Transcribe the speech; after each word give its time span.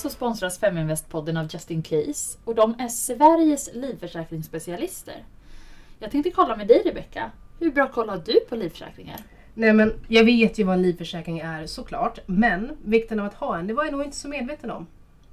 så 0.00 0.10
sponsras 0.10 0.60
Feminvest-podden 0.60 1.36
av 1.36 1.48
Justin 1.50 1.82
Case 1.82 2.38
och 2.44 2.54
de 2.54 2.74
är 2.78 2.88
Sveriges 2.88 3.70
livförsäkringsspecialister. 3.74 5.24
Jag 5.98 6.10
tänkte 6.10 6.30
kolla 6.30 6.56
med 6.56 6.68
dig 6.68 6.82
Rebecka. 6.84 7.30
Hur 7.58 7.70
bra 7.70 7.88
koll 7.88 8.08
har 8.08 8.22
du 8.26 8.40
på 8.48 8.56
livförsäkringar? 8.56 9.20
Nej 9.54 9.72
men 9.72 9.92
jag 10.08 10.24
vet 10.24 10.58
ju 10.58 10.64
vad 10.64 10.74
en 10.74 10.82
livförsäkring 10.82 11.38
är 11.38 11.66
såklart. 11.66 12.18
Men 12.26 12.76
vikten 12.84 13.20
av 13.20 13.26
att 13.26 13.34
ha 13.34 13.58
en, 13.58 13.66
det 13.66 13.74
var 13.74 13.84
jag 13.84 13.92
nog 13.92 14.02
inte 14.04 14.16
så 14.16 14.28
medveten 14.28 14.70
om. 14.70 14.86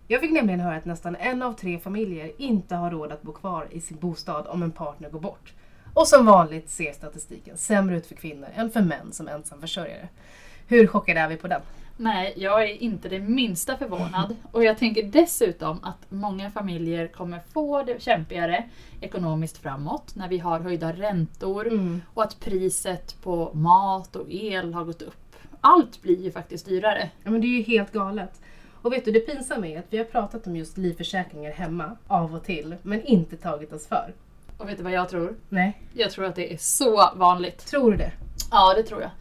Jag 0.07 0.21
fick 0.21 0.32
nämligen 0.32 0.59
höra 0.59 0.75
att 0.75 0.86
nästan 0.86 1.15
en 1.15 1.41
av 1.41 1.54
tre 1.54 1.79
familjer 1.79 2.31
inte 2.37 2.75
har 2.75 2.92
råd 2.92 3.11
att 3.11 3.21
bo 3.21 3.31
kvar 3.31 3.68
i 3.71 3.81
sin 3.81 3.97
bostad 3.97 4.47
om 4.47 4.64
en 4.64 4.71
partner 4.71 5.09
går 5.09 5.20
bort. 5.20 5.54
Och 5.93 6.07
som 6.07 6.25
vanligt 6.25 6.70
ser 6.70 6.93
statistiken 6.93 7.57
sämre 7.57 7.97
ut 7.97 8.06
för 8.06 8.15
kvinnor 8.15 8.50
än 8.56 8.71
för 8.71 8.81
män 8.81 9.11
som 9.11 9.28
ensamförsörjare. 9.28 10.07
Hur 10.68 10.87
chockade 10.87 11.20
är 11.20 11.28
vi 11.29 11.37
på 11.37 11.47
den? 11.47 11.61
Nej, 11.97 12.33
jag 12.37 12.64
är 12.64 12.68
inte 12.83 13.10
det 13.10 13.19
minsta 13.19 13.78
förvånad. 13.78 14.36
Och 14.51 14.64
jag 14.64 14.78
tänker 14.78 15.04
dessutom 15.04 15.79
att 15.83 15.97
många 16.10 16.51
familjer 16.51 17.07
kommer 17.07 17.39
få 17.54 17.83
det 17.83 18.01
kämpigare 18.01 18.64
ekonomiskt 19.01 19.57
framåt 19.57 20.15
när 20.15 20.28
vi 20.28 20.37
har 20.37 20.60
höjda 20.60 20.92
räntor 20.93 21.68
Mm. 21.68 22.01
och 22.14 22.23
att 22.23 22.39
priset 22.39 23.21
på 23.23 23.51
mat 23.54 24.15
och 24.15 24.25
el 24.29 24.73
har 24.73 24.83
gått 24.83 25.01
upp. 25.01 25.36
Allt 25.61 26.01
blir 26.01 26.23
ju 26.23 26.32
faktiskt 26.32 26.65
dyrare. 26.65 27.10
Ja 27.23 27.32
men 27.32 27.42
det 27.42 27.47
är 27.47 27.57
ju 27.57 27.61
helt 27.64 27.92
galet. 27.92 28.42
Och 28.82 28.93
vet 28.93 29.06
du, 29.06 29.11
det 29.11 29.20
pinsamma 29.20 29.68
är 29.68 29.79
att 29.79 29.86
vi 29.89 29.98
har 29.98 30.06
pratat 30.06 30.48
om 30.48 30.56
just 30.56 30.78
livförsäkringar 30.78 31.51
hemma 31.51 31.98
av 32.08 32.36
och 32.36 32.44
till, 32.44 32.75
men 32.81 33.03
inte 33.03 33.38
tagit 33.38 33.73
oss 33.73 33.88
för. 33.88 34.14
Och 34.58 34.70
vet 34.70 34.78
du 34.78 34.84
vad 34.84 34.92
jag 34.92 35.09
tror? 35.09 35.36
Nej, 35.50 35.81
Jag 35.94 36.12
tror 36.12 36.25
att 36.25 36.36
det 36.36 36.53
är 36.53 36.58
så 36.58 37.09
vanligt. 37.16 37.66
tror 37.66 37.92
du 37.92 37.98
det? 37.98 38.12
Ja, 38.52 38.73
det 38.73 38.84
tror 38.84 39.02
jag. 39.02 39.12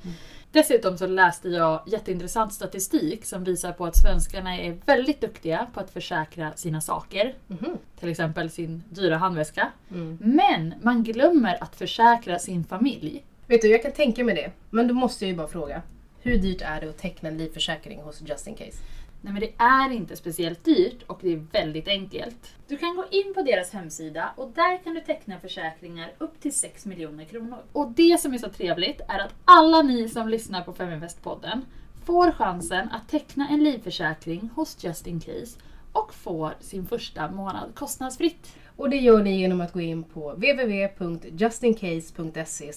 Dessutom 0.56 0.98
så 0.98 1.06
läste 1.06 1.48
jag 1.48 1.82
jätteintressant 1.86 2.52
statistik 2.52 3.24
som 3.24 3.44
visar 3.44 3.72
på 3.72 3.86
att 3.86 3.96
svenskarna 3.96 4.56
är 4.60 4.76
väldigt 4.86 5.20
duktiga 5.20 5.66
på 5.74 5.80
att 5.80 5.90
försäkra 5.90 6.52
sina 6.56 6.80
saker. 6.80 7.34
Mhm. 7.46 7.78
Till 8.00 8.08
exempel 8.08 8.50
sin 8.50 8.82
dyra 8.90 9.16
handväska. 9.16 9.72
Mm. 9.90 10.18
Men 10.20 10.74
man 10.82 11.02
glömmer 11.02 11.62
att 11.62 11.76
försäkra 11.76 12.38
sin 12.38 12.64
familj. 12.64 13.24
Vet 13.46 13.62
du, 13.62 13.68
jag 13.68 13.82
kan 13.82 13.92
tänka 13.92 14.24
mig 14.24 14.34
det. 14.34 14.50
Men 14.70 14.88
då 14.88 14.94
måste 14.94 15.24
jag 15.24 15.30
ju 15.30 15.36
bara 15.36 15.48
fråga. 15.48 15.82
Hur 16.20 16.38
dyrt 16.38 16.62
är 16.62 16.80
det 16.80 16.88
att 16.88 16.98
teckna 16.98 17.28
en 17.28 17.38
livförsäkring 17.38 18.02
hos 18.02 18.20
Just 18.20 18.46
In 18.46 18.54
Case? 18.54 18.78
Nej 19.26 19.32
men 19.32 19.42
det 19.42 19.52
är 19.58 19.90
inte 19.90 20.16
speciellt 20.16 20.64
dyrt 20.64 21.02
och 21.06 21.18
det 21.22 21.32
är 21.32 21.44
väldigt 21.52 21.88
enkelt. 21.88 22.54
Du 22.68 22.76
kan 22.76 22.96
gå 22.96 23.04
in 23.10 23.34
på 23.34 23.42
deras 23.42 23.72
hemsida 23.72 24.32
och 24.36 24.52
där 24.54 24.84
kan 24.84 24.94
du 24.94 25.00
teckna 25.00 25.40
försäkringar 25.40 26.12
upp 26.18 26.40
till 26.40 26.52
6 26.52 26.86
miljoner 26.86 27.24
kronor. 27.24 27.58
Och 27.72 27.90
det 27.90 28.20
som 28.20 28.34
är 28.34 28.38
så 28.38 28.48
trevligt 28.48 29.00
är 29.08 29.18
att 29.18 29.34
alla 29.44 29.82
ni 29.82 30.08
som 30.08 30.28
lyssnar 30.28 30.62
på 30.62 30.72
Feminvest-podden 30.72 31.60
får 32.04 32.32
chansen 32.32 32.90
att 32.90 33.08
teckna 33.08 33.48
en 33.48 33.64
livförsäkring 33.64 34.50
hos 34.54 34.84
Just 34.84 35.06
In 35.06 35.20
Case 35.20 35.58
och 35.92 36.14
får 36.14 36.54
sin 36.60 36.86
första 36.86 37.30
månad 37.30 37.74
kostnadsfritt. 37.74 38.56
Och 38.76 38.90
det 38.90 38.96
gör 38.96 39.22
ni 39.22 39.40
genom 39.40 39.60
att 39.60 39.72
gå 39.72 39.80
in 39.80 40.02
på 40.02 40.32
www.justincase.se 40.32 42.72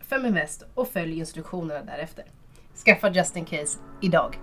feminvest 0.00 0.64
och 0.74 0.88
följ 0.88 1.18
instruktionerna 1.18 1.84
därefter. 1.84 2.24
Skaffa 2.84 3.10
Just 3.10 3.36
In 3.36 3.44
Case 3.44 3.78
idag! 4.02 4.38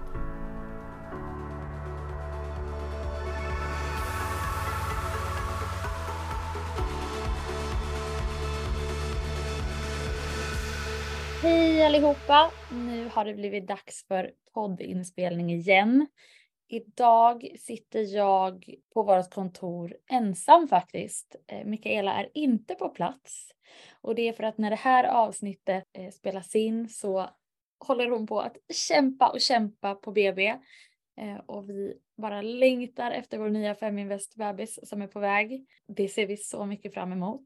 Hej 11.42 11.86
allihopa! 11.86 12.52
Nu 12.72 13.10
har 13.14 13.26
det 13.26 13.34
blivit 13.34 13.68
dags 13.68 14.06
för 14.08 14.32
poddinspelning 14.54 15.52
igen. 15.52 16.08
Idag 16.68 17.48
sitter 17.60 18.16
jag 18.16 18.76
på 18.94 19.04
vårt 19.04 19.34
kontor 19.34 19.98
ensam 20.10 20.68
faktiskt. 20.68 21.36
Eh, 21.48 21.66
Mikaela 21.66 22.14
är 22.14 22.30
inte 22.34 22.76
på 22.76 22.90
plats. 22.90 23.52
Och 24.02 24.16
det 24.16 24.28
är 24.28 24.34
för 24.34 24.44
att 24.44 24.58
när 24.58 24.70
det 24.70 24.76
här 24.76 25.04
avsnittet 25.04 25.84
eh, 25.94 26.10
spelas 26.10 26.56
in 26.56 26.90
så 26.90 27.30
håller 27.88 28.10
hon 28.10 28.28
på 28.28 28.40
att 28.40 28.58
kämpa 28.74 29.30
och 29.30 29.42
kämpa 29.42 29.96
på 29.96 30.12
BB. 30.12 30.48
Eh, 31.18 31.38
och 31.46 31.70
vi 31.70 31.94
bara 32.18 32.42
längtar 32.42 33.12
efter 33.12 33.38
vår 33.38 33.50
nya 33.50 33.76
Feminvest-bebis 33.76 34.80
som 34.84 35.02
är 35.02 35.08
på 35.08 35.20
väg. 35.20 35.66
Det 35.88 36.08
ser 36.08 36.28
vi 36.28 36.38
så 36.38 36.66
mycket 36.66 36.94
fram 36.94 37.12
emot. 37.12 37.46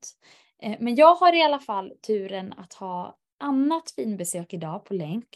Men 0.80 0.96
jag 0.96 1.16
har 1.16 1.36
i 1.36 1.44
alla 1.44 1.60
fall 1.60 1.94
turen 2.08 2.54
att 2.54 2.74
ha 2.74 3.18
annat 3.44 3.92
finbesök 3.96 4.54
idag 4.54 4.86
på 4.86 4.94
länk. 4.94 5.28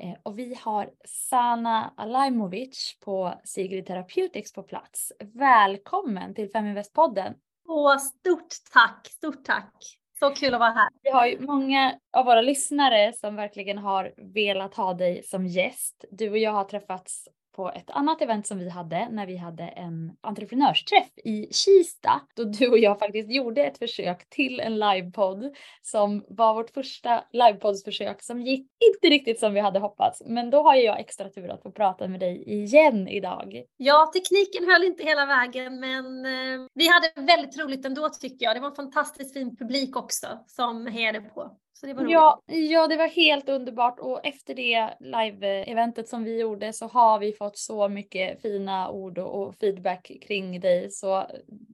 Eh, 0.00 0.14
Och 0.22 0.38
vi 0.38 0.54
har 0.60 0.90
Sana 1.04 1.92
Alajmovic 1.96 2.98
på 3.04 3.34
Sigrid 3.44 3.86
Therapeutics 3.86 4.52
på 4.52 4.62
plats. 4.62 5.12
Välkommen 5.34 6.34
till 6.34 6.50
Feminvest-podden. 6.50 7.34
Åh, 7.68 7.96
stort 7.98 8.54
tack, 8.72 9.06
stort 9.06 9.44
tack. 9.44 9.74
Så 10.18 10.30
kul 10.30 10.54
att 10.54 10.60
vara 10.60 10.70
här. 10.70 10.88
Vi 11.02 11.10
har 11.10 11.26
ju 11.26 11.40
många 11.40 11.98
av 12.12 12.24
våra 12.24 12.42
lyssnare 12.42 13.12
som 13.12 13.36
verkligen 13.36 13.78
har 13.78 14.14
velat 14.34 14.74
ha 14.74 14.94
dig 14.94 15.22
som 15.22 15.46
gäst. 15.46 16.04
Du 16.10 16.30
och 16.30 16.38
jag 16.38 16.52
har 16.52 16.64
träffats 16.64 17.28
på 17.56 17.70
ett 17.70 17.90
annat 17.90 18.22
event 18.22 18.46
som 18.46 18.58
vi 18.58 18.68
hade 18.68 19.08
när 19.10 19.26
vi 19.26 19.36
hade 19.36 19.62
en 19.62 20.12
entreprenörsträff 20.20 21.18
i 21.24 21.48
Kista. 21.52 22.20
Då 22.36 22.44
du 22.44 22.68
och 22.68 22.78
jag 22.78 22.98
faktiskt 22.98 23.30
gjorde 23.30 23.64
ett 23.64 23.78
försök 23.78 24.28
till 24.30 24.60
en 24.60 24.78
livepodd 24.78 25.56
som 25.82 26.24
var 26.28 26.54
vårt 26.54 26.70
första 26.70 27.24
livepoddsförsök 27.32 28.22
som 28.22 28.42
gick 28.42 28.60
inte 28.60 29.14
riktigt 29.14 29.40
som 29.40 29.54
vi 29.54 29.60
hade 29.60 29.78
hoppats. 29.78 30.22
Men 30.26 30.50
då 30.50 30.62
har 30.62 30.74
ju 30.74 30.82
jag 30.82 31.00
extra 31.00 31.28
tur 31.28 31.50
att 31.50 31.62
få 31.62 31.70
prata 31.70 32.08
med 32.08 32.20
dig 32.20 32.44
igen 32.46 33.08
idag. 33.08 33.62
Ja, 33.76 34.10
tekniken 34.14 34.70
höll 34.70 34.84
inte 34.84 35.04
hela 35.04 35.26
vägen, 35.26 35.80
men 35.80 36.26
eh, 36.26 36.68
vi 36.74 36.88
hade 36.88 37.26
väldigt 37.26 37.58
roligt 37.58 37.86
ändå 37.86 38.08
tycker 38.08 38.46
jag. 38.46 38.56
Det 38.56 38.60
var 38.60 38.68
en 38.68 38.74
fantastiskt 38.74 39.32
fin 39.32 39.56
publik 39.56 39.96
också 39.96 40.26
som 40.46 40.86
hejade 40.86 41.20
på. 41.20 41.56
Så 41.76 41.86
det 41.86 41.94
var 41.94 42.02
roligt. 42.02 42.12
Ja, 42.12 42.42
ja, 42.46 42.86
det 42.86 42.96
var 42.96 43.08
helt 43.08 43.48
underbart 43.48 44.00
och 44.00 44.26
efter 44.26 44.54
det 44.54 44.94
live-eventet 45.00 46.08
som 46.08 46.24
vi 46.24 46.40
gjorde 46.40 46.72
så 46.72 46.86
har 46.86 47.18
vi 47.18 47.32
fått 47.32 47.58
så 47.58 47.88
mycket 47.88 48.42
fina 48.42 48.90
ord 48.90 49.18
och, 49.18 49.42
och 49.42 49.54
feedback 49.54 50.10
kring 50.26 50.60
dig 50.60 50.90
så 50.90 51.26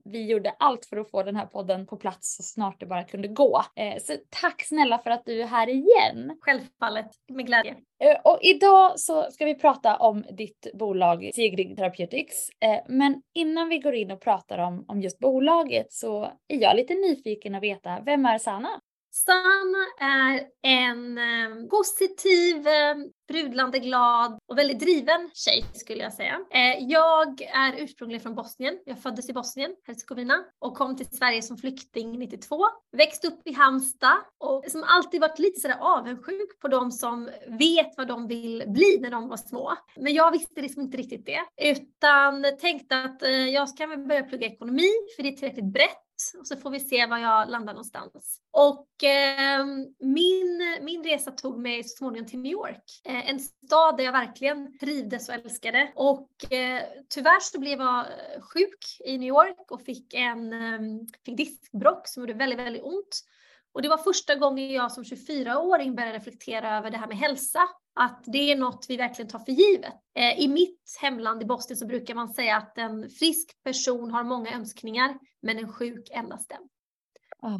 vi 0.04 0.26
gjorde 0.26 0.54
allt 0.58 0.86
för 0.86 0.96
att 0.96 1.10
få 1.10 1.22
den 1.22 1.36
här 1.36 1.46
podden 1.46 1.86
på 1.86 1.96
plats 1.96 2.36
så 2.36 2.42
snart 2.42 2.80
det 2.80 2.86
bara 2.86 3.04
kunde 3.04 3.28
gå. 3.28 3.62
Eh, 3.76 3.98
så 3.98 4.12
tack 4.28 4.62
snälla 4.62 4.98
för 4.98 5.10
att 5.10 5.24
du 5.24 5.42
är 5.42 5.46
här 5.46 5.68
igen. 5.68 6.38
Självfallet, 6.40 7.06
med 7.28 7.46
glädje. 7.46 7.76
Eh, 8.02 8.16
Och 8.24 8.38
idag 8.42 9.00
så 9.00 9.30
ska 9.30 9.44
vi 9.44 9.54
prata 9.54 9.96
om 9.96 10.24
ditt 10.32 10.66
bolag 10.74 11.30
Sigrid 11.34 11.76
Therapeutics. 11.76 12.48
Eh, 12.60 12.80
Men 12.88 13.22
innan 13.34 13.68
vi 13.68 13.78
går 13.78 13.94
in 13.94 14.10
och 14.10 14.20
pratar 14.20 14.58
om, 14.58 14.84
om 14.88 15.00
just 15.00 15.18
bolaget 15.18 15.92
så 15.92 16.24
är 16.48 16.62
jag 16.62 16.76
lite 16.76 16.94
nyfiken 16.94 17.54
att 17.54 17.62
veta, 17.62 18.00
vem 18.04 18.26
är 18.26 18.38
Sanna? 18.38 18.80
Sanna 19.12 19.86
är 20.00 20.46
en 20.62 21.18
eh, 21.18 21.68
positiv, 21.70 22.66
eh, 22.66 22.94
sprudlande 23.24 23.78
glad 23.78 24.38
och 24.48 24.58
väldigt 24.58 24.80
driven 24.80 25.30
tjej 25.34 25.64
skulle 25.72 26.02
jag 26.02 26.12
säga. 26.12 26.40
Eh, 26.50 26.84
jag 26.88 27.42
är 27.42 27.74
ursprungligen 27.78 28.22
från 28.22 28.34
Bosnien. 28.34 28.78
Jag 28.84 29.02
föddes 29.02 29.28
i 29.28 29.32
Bosnien, 29.32 29.70
Herzegovina 29.86 30.44
och 30.58 30.76
kom 30.76 30.96
till 30.96 31.06
Sverige 31.06 31.42
som 31.42 31.56
flykting 31.56 32.18
92. 32.18 32.56
Växte 32.96 33.26
upp 33.26 33.40
i 33.44 33.52
Halmstad 33.52 34.16
och 34.38 34.64
som 34.68 34.84
alltid 34.86 35.20
varit 35.20 35.38
lite 35.38 35.60
sådär 35.60 35.78
avundsjuk 35.80 36.60
på 36.60 36.68
de 36.68 36.90
som 36.92 37.30
vet 37.58 37.96
vad 37.96 38.08
de 38.08 38.26
vill 38.26 38.64
bli 38.66 38.98
när 39.00 39.10
de 39.10 39.28
var 39.28 39.36
små. 39.36 39.72
Men 39.96 40.14
jag 40.14 40.30
visste 40.32 40.62
liksom 40.62 40.82
inte 40.82 40.96
riktigt 40.96 41.26
det 41.26 41.40
utan 41.70 42.44
tänkte 42.60 43.02
att 43.02 43.22
eh, 43.22 43.30
jag 43.30 43.68
ska 43.68 43.86
väl 43.86 44.06
börja 44.06 44.22
plugga 44.22 44.46
ekonomi 44.46 44.90
för 45.16 45.22
det 45.22 45.28
är 45.28 45.36
tillräckligt 45.36 45.72
brett 45.72 46.09
och 46.38 46.46
så 46.46 46.56
får 46.56 46.70
vi 46.70 46.80
se 46.80 47.06
var 47.06 47.18
jag 47.18 47.50
landar 47.50 47.72
någonstans. 47.72 48.40
Och 48.50 49.04
eh, 49.04 49.66
min, 49.98 50.78
min 50.82 51.04
resa 51.04 51.30
tog 51.30 51.58
mig 51.58 51.84
så 51.84 51.96
småningom 51.96 52.26
till 52.26 52.38
New 52.38 52.52
York. 52.52 52.84
Eh, 53.04 53.30
en 53.30 53.40
stad 53.40 53.96
där 53.96 54.04
jag 54.04 54.12
verkligen 54.12 54.78
trivdes 54.78 55.28
och 55.28 55.34
älskade. 55.34 55.92
Och 55.94 56.52
eh, 56.52 56.82
tyvärr 57.08 57.40
så 57.40 57.60
blev 57.60 57.78
jag 57.80 57.98
eh, 57.98 58.40
sjuk 58.40 58.98
i 59.04 59.18
New 59.18 59.28
York 59.28 59.70
och 59.70 59.82
fick 59.82 60.14
en 60.14 60.52
eh, 60.52 60.80
fick 61.24 61.36
diskbråck 61.36 62.08
som 62.08 62.22
gjorde 62.22 62.32
väldigt, 62.32 62.58
väldigt 62.58 62.82
ont. 62.82 63.24
Och 63.72 63.82
det 63.82 63.88
var 63.88 63.98
första 63.98 64.34
gången 64.34 64.72
jag 64.72 64.92
som 64.92 65.04
24-åring 65.04 65.94
började 65.94 66.16
reflektera 66.16 66.78
över 66.78 66.90
det 66.90 66.96
här 66.96 67.08
med 67.08 67.16
hälsa. 67.16 67.60
Att 67.94 68.24
det 68.26 68.52
är 68.52 68.56
något 68.56 68.86
vi 68.88 68.96
verkligen 68.96 69.30
tar 69.30 69.38
för 69.38 69.52
givet. 69.52 69.94
Eh, 70.14 70.40
I 70.40 70.48
mitt 70.48 70.98
hemland 71.00 71.42
i 71.42 71.44
Boston 71.44 71.76
så 71.76 71.86
brukar 71.86 72.14
man 72.14 72.28
säga 72.28 72.56
att 72.56 72.78
en 72.78 73.10
frisk 73.10 73.62
person 73.64 74.10
har 74.10 74.24
många 74.24 74.54
önskningar, 74.54 75.18
men 75.42 75.58
en 75.58 75.72
sjuk 75.72 76.10
endast 76.10 76.52
en. 76.52 76.68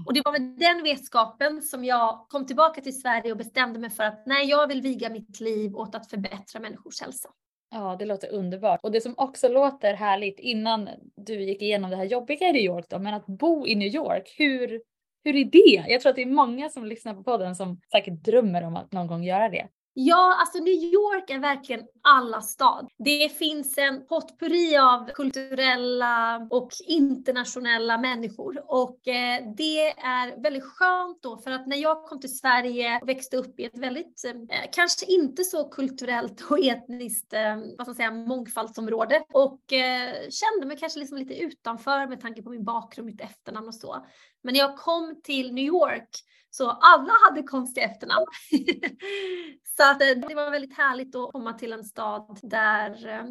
Och 0.07 0.15
det 0.15 0.23
var 0.25 0.33
med 0.33 0.43
den 0.59 0.83
vetskapen 0.83 1.63
som 1.63 1.85
jag 1.85 2.27
kom 2.29 2.47
tillbaka 2.47 2.81
till 2.81 3.01
Sverige 3.01 3.33
och 3.33 3.39
bestämde 3.39 3.79
mig 3.79 3.91
för 3.91 4.05
att 4.05 4.23
nej, 4.27 4.49
jag 4.49 4.67
vill 4.67 4.83
viga 4.83 5.11
mitt 5.11 5.41
liv 5.41 5.77
åt 5.77 5.95
att 5.95 6.11
förbättra 6.11 6.61
människors 6.61 7.01
hälsa. 7.01 7.29
Ja, 7.71 7.97
det 7.99 8.05
låter 8.05 8.33
underbart. 8.33 8.81
Och 8.83 8.93
det 8.93 9.01
som 9.01 9.15
också 9.17 9.49
låter 9.49 9.95
härligt 9.95 10.39
innan 10.39 10.89
du 11.17 11.43
gick 11.43 11.63
igenom 11.63 11.91
det 11.91 11.97
här 11.97 12.05
jobbiga 12.05 12.49
i 12.49 12.53
New 12.53 12.63
York 12.63 12.87
då, 12.89 12.99
men 12.99 13.15
att 13.15 13.27
bo 13.27 13.67
i 13.67 13.75
New 13.75 13.89
York, 13.89 14.35
hur, 14.39 14.83
hur 15.25 15.37
är 15.37 15.45
det? 15.45 15.93
Jag 15.93 16.01
tror 16.01 16.11
att 16.11 16.17
det 16.17 16.23
är 16.23 16.27
många 16.27 16.69
som 16.69 16.87
lyssnar 16.87 17.15
på 17.15 17.23
podden 17.23 17.57
som 17.57 17.81
säkert 17.93 18.25
drömmer 18.25 18.63
om 18.63 18.77
att 18.77 18.93
någon 18.93 19.07
gång 19.07 19.25
göra 19.25 19.49
det. 19.49 19.69
Ja, 19.93 20.37
alltså 20.41 20.59
New 20.59 20.75
York 20.75 21.31
är 21.31 21.39
verkligen 21.39 21.83
alla 22.03 22.41
stad. 22.43 22.89
Det 22.99 23.29
finns 23.29 23.79
en 23.79 24.07
potpurri 24.07 24.77
av 24.77 25.11
kulturella 25.15 26.37
och 26.51 26.71
internationella 26.87 27.99
människor 27.99 28.65
och 28.67 29.09
eh, 29.09 29.55
det 29.57 29.91
är 29.91 30.43
väldigt 30.43 30.65
skönt 30.65 31.23
då 31.23 31.37
för 31.37 31.51
att 31.51 31.67
när 31.67 31.77
jag 31.77 32.05
kom 32.05 32.21
till 32.21 32.39
Sverige 32.39 32.99
och 33.03 33.09
växte 33.09 33.37
upp 33.37 33.61
i 33.61 33.65
ett 33.65 33.79
väldigt, 33.79 34.25
eh, 34.25 34.61
kanske 34.73 35.07
inte 35.07 35.45
så 35.45 35.69
kulturellt 35.69 36.51
och 36.51 36.65
etniskt, 36.65 37.33
eh, 37.33 37.57
vad 37.57 37.75
ska 37.75 37.85
man 37.85 37.95
säga, 37.95 38.11
mångfaldsområde 38.11 39.23
och 39.33 39.73
eh, 39.73 40.15
kände 40.31 40.67
mig 40.67 40.77
kanske 40.77 40.99
liksom 40.99 41.19
lite 41.19 41.35
utanför 41.35 42.07
med 42.07 42.21
tanke 42.21 42.43
på 42.43 42.51
min 42.51 42.65
bakgrund, 42.65 43.07
mitt 43.07 43.21
efternamn 43.21 43.69
och 43.69 43.75
så. 43.75 44.07
Men 44.43 44.53
när 44.53 44.61
jag 44.61 44.77
kom 44.77 45.21
till 45.23 45.53
New 45.53 45.65
York 45.65 46.09
så 46.51 46.71
alla 46.71 47.13
hade 47.29 47.43
konstiga 47.43 47.87
efternamn. 47.87 48.27
så 49.81 49.91
att 49.91 50.03
eh, 50.03 50.29
det 50.29 50.35
var 50.35 50.51
väldigt 50.51 50.77
härligt 50.77 51.17
att 51.17 51.33
komma 51.33 51.53
till 51.53 51.73
en 51.73 51.85
stad 51.85 52.39
där, 52.43 53.09
eh, 53.09 53.25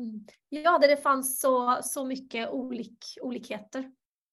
ja, 0.50 0.78
där 0.78 0.88
det 0.88 0.98
fanns 0.98 1.40
så, 1.40 1.80
så 1.82 2.06
mycket 2.06 2.50
olik, 2.50 2.98
olikheter. 3.22 3.80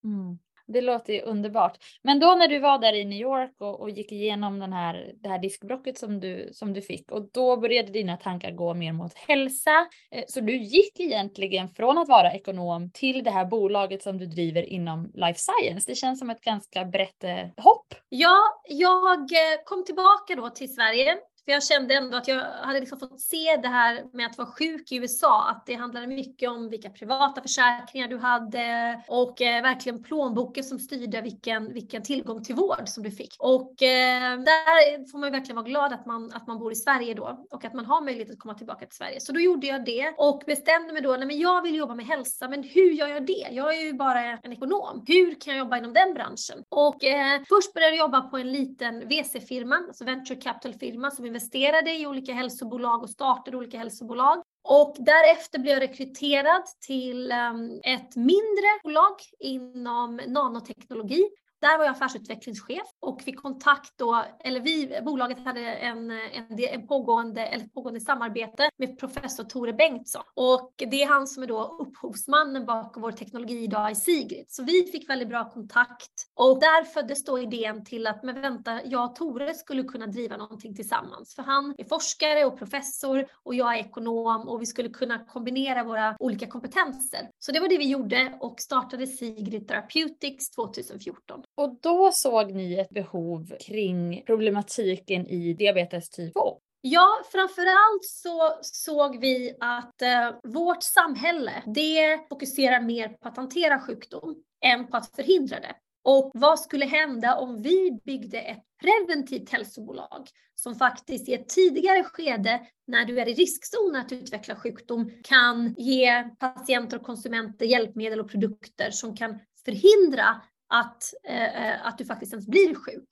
Mm. 0.05 0.39
Det 0.69 0.81
låter 0.81 1.13
ju 1.13 1.21
underbart. 1.21 1.79
Men 2.03 2.21
då 2.21 2.35
när 2.35 2.49
du 2.49 2.59
var 2.59 2.79
där 2.79 2.93
i 2.93 3.05
New 3.05 3.21
York 3.21 3.55
och, 3.59 3.81
och 3.81 3.91
gick 3.91 4.13
igenom 4.13 4.59
den 4.59 4.73
här, 4.73 5.13
det 5.15 5.29
här 5.29 5.39
diskbrocket 5.39 5.99
som 5.99 6.21
du, 6.21 6.49
som 6.53 6.73
du 6.73 6.83
fick 6.83 7.13
och 7.13 7.31
då 7.33 7.57
började 7.57 7.93
dina 7.93 8.17
tankar 8.17 8.51
gå 8.51 8.75
mer 8.75 8.93
mot 8.93 9.15
hälsa. 9.15 9.87
Eh, 10.11 10.25
så 10.29 10.41
du 10.41 10.57
gick 10.57 11.01
egentligen 11.01 11.69
från 11.69 11.99
att 11.99 12.09
vara 12.09 12.33
ekonom 12.33 12.91
till 12.91 13.25
det 13.25 13.31
här 13.31 13.45
bolaget 13.45 14.03
som 14.03 14.19
du 14.19 14.27
driver 14.27 14.63
inom 14.63 15.11
life 15.15 15.41
science. 15.41 15.91
Det 15.91 15.95
känns 15.95 16.19
som 16.19 16.31
ett 16.31 16.41
ganska 16.41 16.85
brett 16.85 17.25
eh, 17.25 17.47
hopp. 17.57 17.95
Ja, 18.09 18.63
jag 18.69 19.29
kom 19.65 19.85
tillbaka 19.85 20.35
då 20.37 20.51
till 20.51 20.75
Sverige 20.75 21.19
för 21.47 21.53
jag 21.53 21.65
kände 21.65 21.95
ändå 21.95 22.17
att 22.17 22.29
jag 22.29 22.41
hade 22.41 22.81
liksom 22.81 22.99
fått 22.99 23.21
se 23.21 23.57
det 23.63 23.69
här 23.69 24.05
med 24.13 24.27
att 24.27 24.39
vara 24.39 24.49
sjuk 24.49 24.93
i 24.93 24.97
USA, 24.97 25.49
att 25.51 25.67
det 25.67 25.75
handlade 25.75 26.07
mycket 26.07 26.51
om 26.51 26.69
vilka 26.69 26.91
privata 26.91 27.43
försäkringar 27.43 28.09
du 28.09 28.19
hade 28.19 29.03
och 29.09 29.43
eh, 29.43 29.63
verkligen 29.63 30.03
plånboken 30.03 30.65
som 30.65 30.79
styrde 30.79 31.21
vilken, 31.21 31.73
vilken 31.73 32.03
tillgång 32.03 32.45
till 32.45 32.55
vård 32.55 32.89
som 32.89 33.03
du 33.03 33.11
fick. 33.11 33.37
Och 33.39 33.83
eh, 33.83 34.39
där 34.39 35.11
får 35.11 35.19
man 35.19 35.33
verkligen 35.33 35.57
vara 35.57 35.67
glad 35.67 35.93
att 35.93 36.07
man, 36.07 36.33
att 36.33 36.47
man 36.47 36.59
bor 36.59 36.73
i 36.73 36.75
Sverige 36.75 37.15
då 37.15 37.47
och 37.51 37.65
att 37.65 37.75
man 37.75 37.87
har 37.87 38.01
möjlighet 38.01 38.31
att 38.31 38.39
komma 38.39 38.55
tillbaka 38.55 38.87
till 38.87 38.97
Sverige. 38.97 39.21
Så 39.21 39.33
då 39.33 39.41
gjorde 39.41 39.67
jag 39.67 39.85
det 39.85 40.15
och 40.17 40.43
bestämde 40.47 40.93
mig 40.93 41.03
då, 41.03 41.17
nej 41.17 41.27
men 41.27 41.39
jag 41.39 41.63
vill 41.63 41.75
jobba 41.75 41.95
med 41.95 42.07
hälsa, 42.07 42.49
men 42.49 42.63
hur 42.63 42.93
gör 42.93 43.09
jag 43.09 43.27
det? 43.27 43.49
Jag 43.51 43.75
är 43.75 43.83
ju 43.83 43.93
bara 43.93 44.21
en 44.25 44.53
ekonom. 44.53 45.05
Hur 45.07 45.41
kan 45.41 45.57
jag 45.57 45.59
jobba 45.59 45.79
inom 45.79 45.93
den 45.93 46.15
branschen? 46.15 46.65
Och 46.69 47.05
eh, 47.05 47.41
först 47.49 47.75
började 47.75 47.97
jag 47.97 48.05
jobba 48.05 48.21
på 48.21 48.37
en 48.37 48.53
liten 48.53 49.09
VC-firma, 49.09 49.77
alltså 49.77 50.05
venture 50.05 50.41
capital-firma 50.41 51.11
som 51.11 51.36
investerade 51.37 51.97
i 51.97 52.07
olika 52.07 52.33
hälsobolag 52.33 53.03
och 53.03 53.11
startade 53.11 53.57
olika 53.57 53.79
hälsobolag. 53.79 54.43
Och 54.65 54.97
därefter 54.99 55.59
blev 55.59 55.75
jag 55.75 55.83
rekryterad 55.83 56.63
till 56.87 57.33
ehm, 57.33 57.81
ett 57.85 58.17
mindre 58.17 58.69
bolag 58.83 59.15
inom 59.41 60.21
nanoteknologi 60.27 61.25
där 61.61 61.79
var 61.79 61.85
jag 61.85 61.93
affärsutvecklingschef 61.93 62.87
och 63.01 63.23
fick 63.23 63.43
kontakt 63.43 63.93
då, 63.99 64.25
eller 64.45 64.61
vi, 64.61 65.01
bolaget 65.05 65.45
hade 65.45 65.61
en, 65.61 66.11
en, 66.11 66.59
en 66.73 66.87
pågående, 66.87 67.47
eller 67.47 67.67
pågående 67.67 68.01
samarbete 68.01 68.71
med 68.79 68.99
professor 68.99 69.45
Tore 69.45 69.73
Bengtsson. 69.73 70.23
Och 70.35 70.73
det 70.77 71.03
är 71.03 71.07
han 71.07 71.27
som 71.27 71.43
är 71.43 71.47
då 71.47 71.77
upphovsmannen 71.81 72.67
bakom 72.67 73.03
vår 73.03 73.13
teknologi 73.13 73.65
idag 73.65 73.91
i 73.91 73.95
Sigrid. 73.95 74.45
Så 74.49 74.63
vi 74.63 74.87
fick 74.93 75.09
väldigt 75.09 75.29
bra 75.29 75.51
kontakt 75.51 76.13
och 76.35 76.61
där 76.61 76.85
föddes 76.85 77.25
då 77.25 77.39
idén 77.39 77.85
till 77.85 78.07
att, 78.07 78.23
men 78.23 78.41
vänta, 78.41 78.81
jag 78.85 79.11
och 79.11 79.17
Tore 79.17 79.55
skulle 79.55 79.83
kunna 79.83 80.07
driva 80.07 80.37
någonting 80.37 80.75
tillsammans. 80.75 81.35
För 81.35 81.43
han 81.43 81.75
är 81.79 81.85
forskare 81.85 82.45
och 82.45 82.59
professor 82.59 83.27
och 83.43 83.55
jag 83.55 83.75
är 83.75 83.79
ekonom 83.79 84.49
och 84.49 84.63
vi 84.63 84.67
skulle 84.67 84.89
kunna 84.89 85.25
kombinera 85.25 85.85
våra 85.85 86.17
olika 86.19 86.47
kompetenser. 86.47 87.31
Så 87.39 87.53
det 87.53 87.61
var 87.61 87.69
det 87.69 87.79
vi 87.79 87.89
gjorde 87.89 88.39
och 88.41 88.61
startade 88.61 89.07
Sigrid 89.07 89.69
Therapeutics 89.69 90.51
2014. 90.51 91.43
Och 91.57 91.79
då 91.83 92.11
såg 92.13 92.53
ni 92.53 92.75
ett 92.75 92.91
behov 92.91 93.53
kring 93.61 94.23
problematiken 94.27 95.27
i 95.27 95.53
diabetes 95.53 96.11
typ 96.11 96.35
2. 96.35 96.61
Ja, 96.81 97.09
framförallt 97.33 98.05
så 98.05 98.59
såg 98.63 99.21
vi 99.21 99.57
att 99.61 100.03
eh, 100.03 100.31
vårt 100.45 100.83
samhälle, 100.83 101.63
det 101.67 102.29
fokuserar 102.29 102.81
mer 102.81 103.09
på 103.09 103.29
att 103.29 103.37
hantera 103.37 103.81
sjukdom 103.81 104.37
än 104.65 104.87
på 104.87 104.97
att 104.97 105.17
förhindra 105.17 105.61
det. 105.61 105.75
Och 106.05 106.31
vad 106.35 106.61
skulle 106.61 106.87
hända 106.87 107.37
om 107.37 107.63
vi 107.63 108.01
byggde 108.05 108.41
ett 108.41 108.63
preventivt 108.83 109.51
hälsobolag 109.51 110.29
som 110.55 110.75
faktiskt 110.75 111.29
i 111.29 111.35
ett 111.35 111.49
tidigare 111.49 112.05
skede 112.05 112.61
när 112.87 113.05
du 113.05 113.21
är 113.21 113.29
i 113.29 113.35
riskzonen 113.35 114.01
att 114.01 114.13
utveckla 114.13 114.57
sjukdom 114.57 115.11
kan 115.25 115.75
ge 115.79 116.23
patienter 116.39 116.97
och 116.97 117.03
konsumenter 117.03 117.67
hjälpmedel 117.67 118.21
och 118.21 118.31
produkter 118.31 118.91
som 118.91 119.17
kan 119.17 119.39
förhindra 119.65 120.43
att, 120.69 121.03
eh, 121.29 121.69
eh, 121.69 121.87
att 121.87 121.99
du 121.99 122.05
faktiskt 122.05 122.33
ens 122.33 122.47
blir 122.47 122.75
sjuk. 122.75 123.09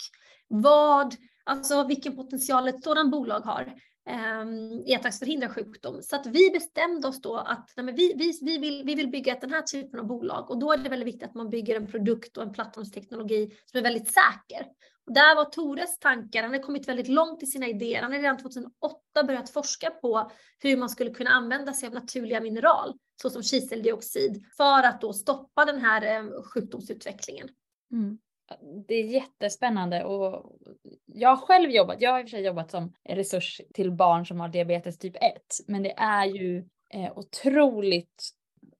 Vad, 0.48 1.14
alltså 1.44 1.86
vilken 1.86 2.16
potential 2.16 2.68
ett 2.68 2.82
sådant 2.82 3.10
bolag 3.10 3.40
har 3.40 3.74
eh, 4.10 4.44
i 4.86 4.94
att 4.94 5.18
förhindra 5.18 5.48
sjukdom. 5.48 6.02
Så 6.02 6.16
att 6.16 6.26
vi 6.26 6.50
bestämde 6.50 7.08
oss 7.08 7.20
då 7.20 7.36
att 7.36 7.72
nej, 7.76 7.86
men 7.86 7.94
vi, 7.94 8.14
vi, 8.16 8.38
vi, 8.42 8.58
vill, 8.58 8.82
vi 8.84 8.94
vill 8.94 9.08
bygga 9.08 9.38
den 9.40 9.50
här 9.50 9.62
typen 9.62 10.00
av 10.00 10.06
bolag 10.06 10.50
och 10.50 10.58
då 10.58 10.72
är 10.72 10.76
det 10.76 10.88
väldigt 10.88 11.08
viktigt 11.08 11.28
att 11.28 11.34
man 11.34 11.50
bygger 11.50 11.76
en 11.76 11.86
produkt 11.86 12.36
och 12.36 12.42
en 12.42 12.52
plattformsteknologi 12.52 13.50
som 13.66 13.78
är 13.78 13.82
väldigt 13.82 14.08
säker. 14.08 14.66
Där 15.06 15.36
var 15.36 15.44
Tores 15.44 15.98
tankar, 15.98 16.42
han 16.42 16.52
har 16.52 16.58
kommit 16.58 16.88
väldigt 16.88 17.08
långt 17.08 17.42
i 17.42 17.46
sina 17.46 17.66
idéer. 17.66 18.02
Han 18.02 18.12
har 18.12 18.18
redan 18.18 18.38
2008 18.38 18.98
börjat 19.26 19.50
forska 19.50 19.90
på 19.90 20.30
hur 20.58 20.76
man 20.76 20.88
skulle 20.88 21.10
kunna 21.10 21.30
använda 21.30 21.72
sig 21.72 21.86
av 21.86 21.94
naturliga 21.94 22.40
mineral 22.40 22.98
såsom 23.22 23.42
kiseldioxid 23.42 24.44
för 24.56 24.82
att 24.82 25.00
då 25.00 25.12
stoppa 25.12 25.64
den 25.64 25.80
här 25.80 26.16
eh, 26.16 26.42
sjukdomsutvecklingen. 26.42 27.48
Mm. 27.92 28.18
Det 28.88 28.94
är 28.94 29.04
jättespännande 29.04 30.04
och 30.04 30.52
jag 31.06 31.28
har 31.28 31.46
själv 31.46 31.70
jobbat, 31.70 32.00
jag 32.00 32.10
har 32.10 32.20
i 32.20 32.22
och 32.22 32.26
för 32.26 32.36
sig 32.36 32.44
jobbat 32.44 32.70
som 32.70 32.92
resurs 33.08 33.60
till 33.74 33.92
barn 33.92 34.26
som 34.26 34.40
har 34.40 34.48
diabetes 34.48 34.98
typ 34.98 35.16
1, 35.16 35.22
men 35.66 35.82
det 35.82 35.94
är 35.96 36.24
ju 36.24 36.64
eh, 36.90 37.18
otroligt 37.18 38.30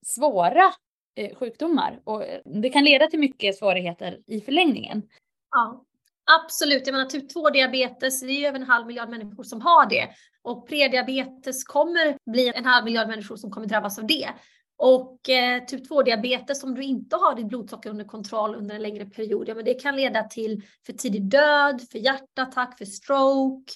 svåra 0.07 0.73
eh, 1.15 1.37
sjukdomar 1.37 2.01
och 2.05 2.25
det 2.45 2.69
kan 2.69 2.85
leda 2.85 3.07
till 3.07 3.21
mycket 3.21 3.57
svårigheter 3.57 4.21
i 4.27 4.41
förlängningen. 4.41 5.03
Ja. 5.51 5.85
Absolut, 6.25 6.87
jag 6.87 6.93
menar 6.93 7.07
typ 7.07 7.33
2 7.33 7.51
diabetes, 7.51 8.21
det 8.21 8.27
är 8.27 8.41
ju 8.41 8.47
över 8.47 8.59
en 8.59 8.67
halv 8.67 8.87
miljard 8.87 9.09
människor 9.09 9.43
som 9.43 9.61
har 9.61 9.91
det. 9.91 10.09
Och 10.43 10.69
prediabetes 10.69 11.65
kommer 11.65 12.19
bli 12.33 12.53
en 12.55 12.65
halv 12.65 12.85
miljard 12.85 13.09
människor 13.09 13.37
som 13.37 13.51
kommer 13.51 13.67
drabbas 13.67 13.99
av 13.99 14.07
det. 14.07 14.29
Och 14.77 15.29
eh, 15.29 15.65
typ 15.65 15.91
2-diabetes, 15.91 16.65
om 16.65 16.75
du 16.75 16.83
inte 16.83 17.17
har 17.17 17.35
ditt 17.35 17.47
blodsocker 17.47 17.91
under 17.91 18.05
kontroll 18.05 18.55
under 18.55 18.75
en 18.75 18.83
längre 18.83 19.07
period, 19.07 19.49
ja, 19.49 19.55
men 19.55 19.65
det 19.65 19.75
kan 19.75 19.97
leda 19.97 20.23
till 20.23 20.63
för 20.87 20.93
tidig 20.93 21.23
död, 21.23 21.83
för 21.93 21.99
hjärtattack, 21.99 22.79
för 22.79 22.85
stroke, 22.85 23.73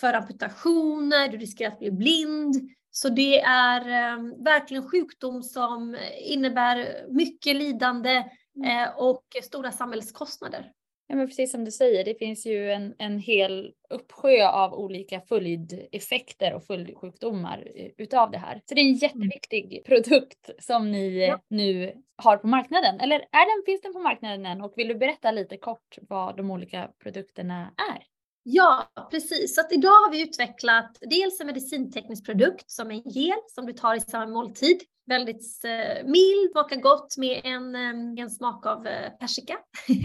för 0.00 0.14
amputationer, 0.14 1.28
du 1.28 1.36
riskerar 1.36 1.72
att 1.72 1.78
bli 1.78 1.90
blind. 1.90 2.54
Så 2.90 3.08
det 3.08 3.40
är 3.40 3.80
eh, 3.80 4.44
verkligen 4.44 4.88
sjukdom 4.90 5.42
som 5.42 5.96
innebär 6.20 7.06
mycket 7.10 7.56
lidande 7.56 8.24
mm. 8.56 8.82
eh, 8.82 8.88
och 8.96 9.24
stora 9.42 9.72
samhällskostnader. 9.72 10.72
Ja, 11.10 11.16
men 11.16 11.26
precis 11.26 11.50
som 11.50 11.64
du 11.64 11.70
säger, 11.70 12.04
det 12.04 12.14
finns 12.14 12.46
ju 12.46 12.72
en, 12.72 12.94
en 12.98 13.18
hel 13.18 13.72
uppsjö 13.90 14.48
av 14.48 14.74
olika 14.74 15.20
följdeffekter 15.20 16.54
och 16.54 16.64
följdsjukdomar 16.64 17.68
eh, 17.74 17.90
utav 17.96 18.30
det 18.30 18.38
här. 18.38 18.62
Så 18.64 18.74
det 18.74 18.80
är 18.80 18.82
en 18.82 18.88
mm. 18.88 18.98
jätteviktig 18.98 19.84
produkt 19.84 20.50
som 20.58 20.90
ni 20.90 21.26
ja. 21.26 21.40
nu 21.48 22.02
har 22.16 22.36
på 22.36 22.46
marknaden. 22.46 23.00
Eller 23.00 23.16
är 23.16 23.56
den, 23.56 23.64
finns 23.66 23.80
den 23.80 23.92
på 23.92 23.98
marknaden 23.98 24.46
än? 24.46 24.60
Och 24.62 24.72
vill 24.76 24.88
du 24.88 24.94
berätta 24.94 25.30
lite 25.30 25.56
kort 25.56 25.98
vad 26.08 26.36
de 26.36 26.50
olika 26.50 26.90
produkterna 27.02 27.74
är? 27.92 28.04
Ja, 28.42 28.88
precis. 29.10 29.54
Så 29.54 29.60
att 29.60 29.72
idag 29.72 29.88
har 29.88 30.12
vi 30.12 30.22
utvecklat 30.22 30.98
dels 31.00 31.40
en 31.40 31.46
medicinteknisk 31.46 32.26
produkt 32.26 32.70
som 32.70 32.90
är 32.90 32.94
en 32.94 33.10
gel 33.10 33.38
som 33.46 33.66
du 33.66 33.72
tar 33.72 33.94
i 33.94 34.00
samma 34.00 34.26
måltid 34.26 34.80
väldigt 35.08 35.64
eh, 35.64 36.04
mild, 36.04 36.50
smakar 36.52 36.76
gott 36.76 37.16
med 37.16 37.40
en, 37.44 37.74
eh, 37.74 38.22
en 38.22 38.30
smak 38.30 38.66
av 38.66 38.86
eh, 38.86 39.10
persika. 39.10 39.58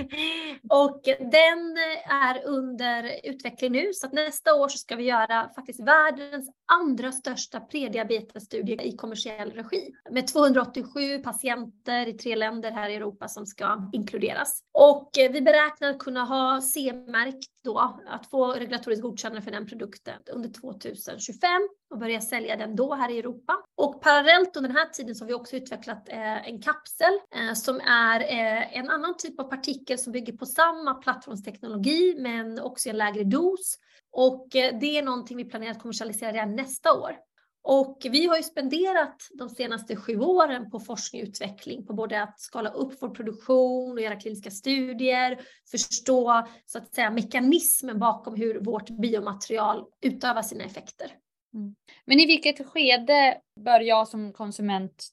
och 0.69 1.01
den 1.19 1.77
är 2.05 2.45
under 2.45 3.19
utveckling 3.23 3.71
nu 3.71 3.93
så 3.93 4.07
att 4.07 4.13
nästa 4.13 4.53
år 4.53 4.67
så 4.67 4.77
ska 4.77 4.95
vi 4.95 5.03
göra 5.03 5.49
faktiskt 5.55 5.79
världens 5.79 6.49
andra 6.65 7.11
största 7.11 7.59
prediabetesstudie 7.59 8.81
i 8.81 8.95
kommersiell 8.95 9.51
regi 9.51 9.89
med 10.11 10.27
287 10.27 11.19
patienter 11.23 12.07
i 12.07 12.13
tre 12.13 12.35
länder 12.35 12.71
här 12.71 12.89
i 12.89 12.95
Europa 12.95 13.27
som 13.27 13.45
ska 13.45 13.89
inkluderas. 13.93 14.63
Och 14.73 15.09
vi 15.15 15.41
beräknar 15.41 15.89
att 15.89 15.99
kunna 15.99 16.23
ha 16.23 16.61
C-märkt 16.61 17.52
då 17.63 17.97
att 18.07 18.29
få 18.29 18.51
regulatoriskt 18.51 19.03
godkännande 19.03 19.41
för 19.41 19.51
den 19.51 19.67
produkten 19.67 20.15
under 20.31 20.49
2025 20.49 21.49
och 21.89 21.99
börja 21.99 22.21
sälja 22.21 22.55
den 22.57 22.75
då 22.75 22.93
här 22.93 23.11
i 23.11 23.19
Europa. 23.19 23.53
Och 23.77 24.01
parallellt 24.01 24.57
under 24.57 24.69
den 24.69 24.77
här 24.77 24.89
tiden 24.89 25.15
så 25.15 25.23
har 25.23 25.27
vi 25.27 25.33
också 25.33 25.55
utvecklat 25.55 26.09
eh, 26.09 26.47
en 26.47 26.61
kapsel 26.61 27.13
eh, 27.35 27.53
som 27.53 27.79
är 27.79 28.19
eh, 28.19 28.77
en 28.77 28.89
annan 28.89 29.17
typ 29.17 29.39
av 29.39 29.43
partikel 29.43 29.99
som 29.99 30.13
bygger 30.13 30.33
på 30.33 30.45
samma 30.45 30.93
plattformsteknologi 30.93 32.15
men 32.17 32.59
också 32.59 32.89
i 32.89 32.91
en 32.91 32.97
lägre 32.97 33.23
dos. 33.23 33.77
Och 34.11 34.55
eh, 34.55 34.79
det 34.79 34.97
är 34.97 35.03
någonting 35.03 35.37
vi 35.37 35.45
planerar 35.45 35.71
att 35.71 35.81
kommersialisera 35.81 36.31
redan 36.31 36.55
nästa 36.55 36.93
år. 36.93 37.17
Och 37.65 37.97
vi 38.03 38.25
har 38.25 38.37
ju 38.37 38.43
spenderat 38.43 39.15
de 39.33 39.49
senaste 39.49 39.95
sju 39.95 40.19
åren 40.19 40.71
på 40.71 40.79
forskning 40.79 41.21
och 41.21 41.27
utveckling, 41.27 41.85
på 41.85 41.93
både 41.93 42.23
att 42.23 42.39
skala 42.39 42.69
upp 42.69 42.93
vår 43.01 43.09
produktion 43.09 43.91
och 43.91 44.01
göra 44.01 44.15
kliniska 44.15 44.51
studier, 44.51 45.41
förstå 45.71 46.47
så 46.65 46.77
att 46.77 46.95
säga 46.95 47.11
mekanismen 47.11 47.99
bakom 47.99 48.35
hur 48.35 48.59
vårt 48.59 48.89
biomaterial 48.89 49.85
utövar 50.01 50.41
sina 50.41 50.63
effekter. 50.63 51.11
Mm. 51.53 51.75
Men 52.05 52.19
i 52.19 52.25
vilket 52.25 52.67
skede 52.67 53.37
bör 53.59 53.79
jag 53.79 54.07
som 54.07 54.33
konsument 54.33 55.07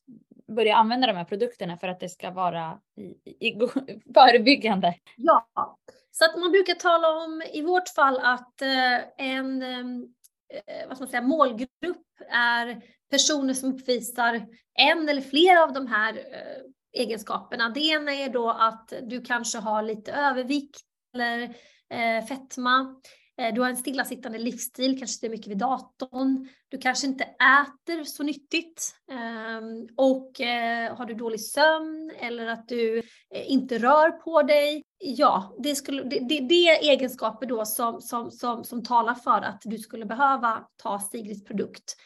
börja 0.56 0.76
använda 0.76 1.06
de 1.06 1.16
här 1.16 1.24
produkterna 1.24 1.76
för 1.76 1.88
att 1.88 2.00
det 2.00 2.08
ska 2.08 2.30
vara 2.30 2.78
i, 2.96 3.48
i, 3.48 3.58
förebyggande? 4.14 4.94
Ja, 5.16 5.48
så 6.10 6.24
att 6.24 6.40
man 6.40 6.50
brukar 6.50 6.74
tala 6.74 7.08
om 7.08 7.42
i 7.52 7.62
vårt 7.62 7.88
fall 7.88 8.20
att 8.22 8.62
eh, 8.62 9.26
en 9.26 9.62
eh, 9.62 10.08
Eh, 10.50 10.88
vad 10.88 10.96
ska 10.96 11.04
man 11.04 11.10
säga, 11.10 11.22
målgrupp 11.22 12.06
är 12.30 12.82
personer 13.10 13.54
som 13.54 13.74
uppvisar 13.74 14.46
en 14.74 15.08
eller 15.08 15.22
flera 15.22 15.62
av 15.62 15.72
de 15.72 15.86
här 15.86 16.14
eh, 16.14 17.00
egenskaperna. 17.02 17.68
Det 17.68 17.80
ena 17.80 18.14
är 18.14 18.28
då 18.28 18.50
att 18.50 18.92
du 19.02 19.20
kanske 19.20 19.58
har 19.58 19.82
lite 19.82 20.12
övervikt 20.12 20.80
eller 21.14 21.42
eh, 21.90 22.26
fetma. 22.26 23.00
Eh, 23.40 23.54
du 23.54 23.60
har 23.60 23.68
en 23.68 23.76
stillasittande 23.76 24.38
livsstil, 24.38 24.98
kanske 24.98 25.14
sitter 25.14 25.28
mycket 25.28 25.46
vid 25.46 25.58
datorn. 25.58 26.48
Du 26.68 26.78
kanske 26.78 27.06
inte 27.06 27.24
äter 27.24 28.04
så 28.04 28.22
nyttigt. 28.22 28.94
Ehm, 29.10 29.88
och 29.96 30.40
eh, 30.40 30.96
har 30.96 31.06
du 31.06 31.14
dålig 31.14 31.40
sömn 31.40 32.12
eller 32.18 32.46
att 32.46 32.68
du 32.68 32.98
eh, 33.34 33.52
inte 33.52 33.78
rör 33.78 34.10
på 34.10 34.42
dig. 34.42 34.82
Ja, 34.98 35.56
det, 35.58 35.74
skulle, 35.74 36.02
det, 36.02 36.18
det, 36.28 36.40
det 36.40 36.68
är 36.68 36.90
egenskaper 36.90 37.46
då 37.46 37.64
som, 37.64 38.00
som, 38.00 38.30
som, 38.30 38.64
som 38.64 38.84
talar 38.84 39.14
för 39.14 39.42
att 39.42 39.62
du 39.64 39.78
skulle 39.78 40.04
behöva 40.04 40.66
ta 40.82 40.98
Sigrids 40.98 41.44
produkt. 41.44 41.96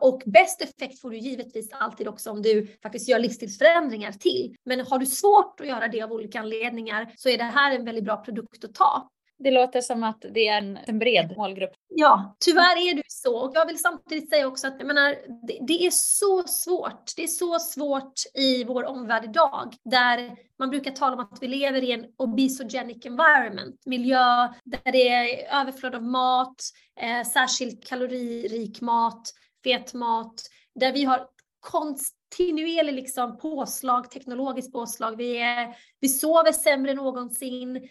Och 0.00 0.22
bäst 0.26 0.62
effekt 0.62 1.00
får 1.00 1.10
du 1.10 1.18
givetvis 1.18 1.72
alltid 1.72 2.08
också 2.08 2.30
om 2.30 2.42
du 2.42 2.66
faktiskt 2.82 3.08
gör 3.08 3.18
livsstilsförändringar 3.18 4.12
till. 4.12 4.56
Men 4.64 4.80
har 4.80 4.98
du 4.98 5.06
svårt 5.06 5.60
att 5.60 5.66
göra 5.66 5.88
det 5.88 6.02
av 6.02 6.12
olika 6.12 6.40
anledningar 6.40 7.12
så 7.16 7.28
är 7.28 7.38
det 7.38 7.44
här 7.44 7.76
en 7.76 7.84
väldigt 7.84 8.04
bra 8.04 8.16
produkt 8.16 8.64
att 8.64 8.74
ta. 8.74 9.10
Det 9.38 9.50
låter 9.50 9.80
som 9.80 10.02
att 10.02 10.24
det 10.34 10.48
är 10.48 10.58
en, 10.58 10.78
en 10.86 10.98
bred 10.98 11.34
målgrupp. 11.36 11.72
Ja, 11.88 12.36
tyvärr 12.40 12.90
är 12.90 12.94
det 12.94 13.02
så. 13.06 13.38
Och 13.38 13.52
jag 13.54 13.66
vill 13.66 13.78
samtidigt 13.78 14.30
säga 14.30 14.46
också 14.46 14.66
att 14.66 14.74
jag 14.78 14.86
menar, 14.86 15.16
det, 15.46 15.58
det, 15.66 15.86
är 15.86 15.90
så 15.90 16.42
svårt. 16.42 17.12
Det 17.16 17.22
är 17.22 17.26
så 17.26 17.58
svårt 17.58 18.12
i 18.34 18.64
vår 18.64 18.84
omvärld 18.84 19.24
idag, 19.24 19.74
där 19.84 20.36
man 20.58 20.70
brukar 20.70 20.90
tala 20.90 21.16
om 21.16 21.20
att 21.20 21.38
vi 21.40 21.48
lever 21.48 21.84
i 21.84 21.92
en 21.92 22.04
obesogenic 22.16 23.06
environment, 23.06 23.86
miljö 23.86 24.48
där 24.64 24.92
det 24.92 25.08
är 25.08 25.60
överflöd 25.60 25.94
av 25.94 26.02
mat, 26.02 26.62
eh, 27.00 27.28
särskilt 27.28 27.86
kaloririk 27.86 28.80
mat, 28.80 29.32
fet 29.64 29.94
mat, 29.94 30.34
där 30.74 30.92
vi 30.92 31.04
har 31.04 31.26
kontinuerlig 31.60 32.94
liksom 32.94 33.38
påslag, 33.38 34.10
teknologiskt 34.10 34.72
påslag. 34.72 35.16
Vi, 35.16 35.38
är, 35.38 35.76
vi 36.00 36.08
sover 36.08 36.52
sämre 36.52 36.90
än 36.90 36.96
någonsin 36.96 37.88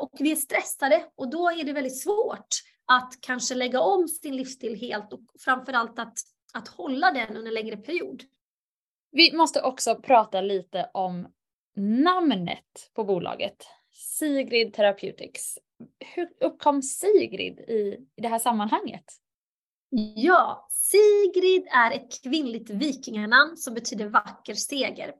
och 0.00 0.10
vi 0.18 0.32
är 0.32 0.36
stressade 0.36 1.04
och 1.16 1.30
då 1.30 1.50
är 1.50 1.64
det 1.64 1.72
väldigt 1.72 2.02
svårt 2.02 2.48
att 2.86 3.14
kanske 3.20 3.54
lägga 3.54 3.80
om 3.80 4.08
sin 4.08 4.36
livsstil 4.36 4.80
helt 4.80 5.12
och 5.12 5.20
framförallt 5.40 5.98
att, 5.98 6.18
att 6.54 6.68
hålla 6.68 7.12
den 7.12 7.36
under 7.36 7.48
en 7.48 7.54
längre 7.54 7.76
period. 7.76 8.22
Vi 9.10 9.36
måste 9.36 9.62
också 9.62 9.94
prata 9.94 10.40
lite 10.40 10.90
om 10.94 11.28
namnet 11.76 12.90
på 12.94 13.04
bolaget. 13.04 13.66
Sigrid 13.92 14.74
Therapeutics. 14.74 15.58
Hur 16.14 16.28
uppkom 16.40 16.82
Sigrid 16.82 17.58
i, 17.58 18.06
i 18.16 18.20
det 18.20 18.28
här 18.28 18.38
sammanhanget? 18.38 19.04
Ja, 20.16 20.68
Sigrid 20.70 21.66
är 21.70 21.90
ett 21.90 22.22
kvinnligt 22.22 22.70
vikinganamn 22.70 23.56
som 23.56 23.74
betyder 23.74 24.08
vacker 24.08 24.54
seger. 24.54 25.14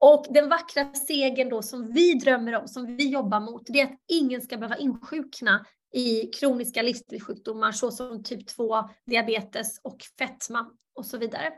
Och 0.00 0.26
den 0.30 0.48
vackra 0.48 0.94
segern 0.94 1.48
då 1.48 1.62
som 1.62 1.92
vi 1.92 2.14
drömmer 2.14 2.52
om, 2.52 2.68
som 2.68 2.96
vi 2.96 3.08
jobbar 3.08 3.40
mot, 3.40 3.62
det 3.66 3.80
är 3.80 3.84
att 3.84 4.00
ingen 4.08 4.40
ska 4.40 4.56
behöva 4.56 4.76
insjukna 4.76 5.66
i 5.94 6.26
kroniska 6.26 6.82
livsstilssjukdomar 6.82 7.72
såsom 7.72 8.22
typ 8.22 8.46
2, 8.46 8.76
diabetes 9.06 9.80
och 9.82 9.98
fetma 10.18 10.66
och 10.94 11.06
så 11.06 11.18
vidare. 11.18 11.52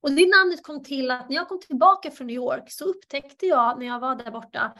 Och 0.00 0.12
det 0.12 0.28
namnet 0.28 0.62
kom 0.62 0.82
till 0.82 1.10
att 1.10 1.28
när 1.28 1.36
jag 1.36 1.48
kom 1.48 1.60
tillbaka 1.60 2.10
från 2.10 2.26
New 2.26 2.36
York 2.36 2.64
så 2.66 2.84
upptäckte 2.84 3.46
jag 3.46 3.78
när 3.78 3.86
jag 3.86 4.00
var 4.00 4.14
där 4.14 4.30
borta 4.30 4.74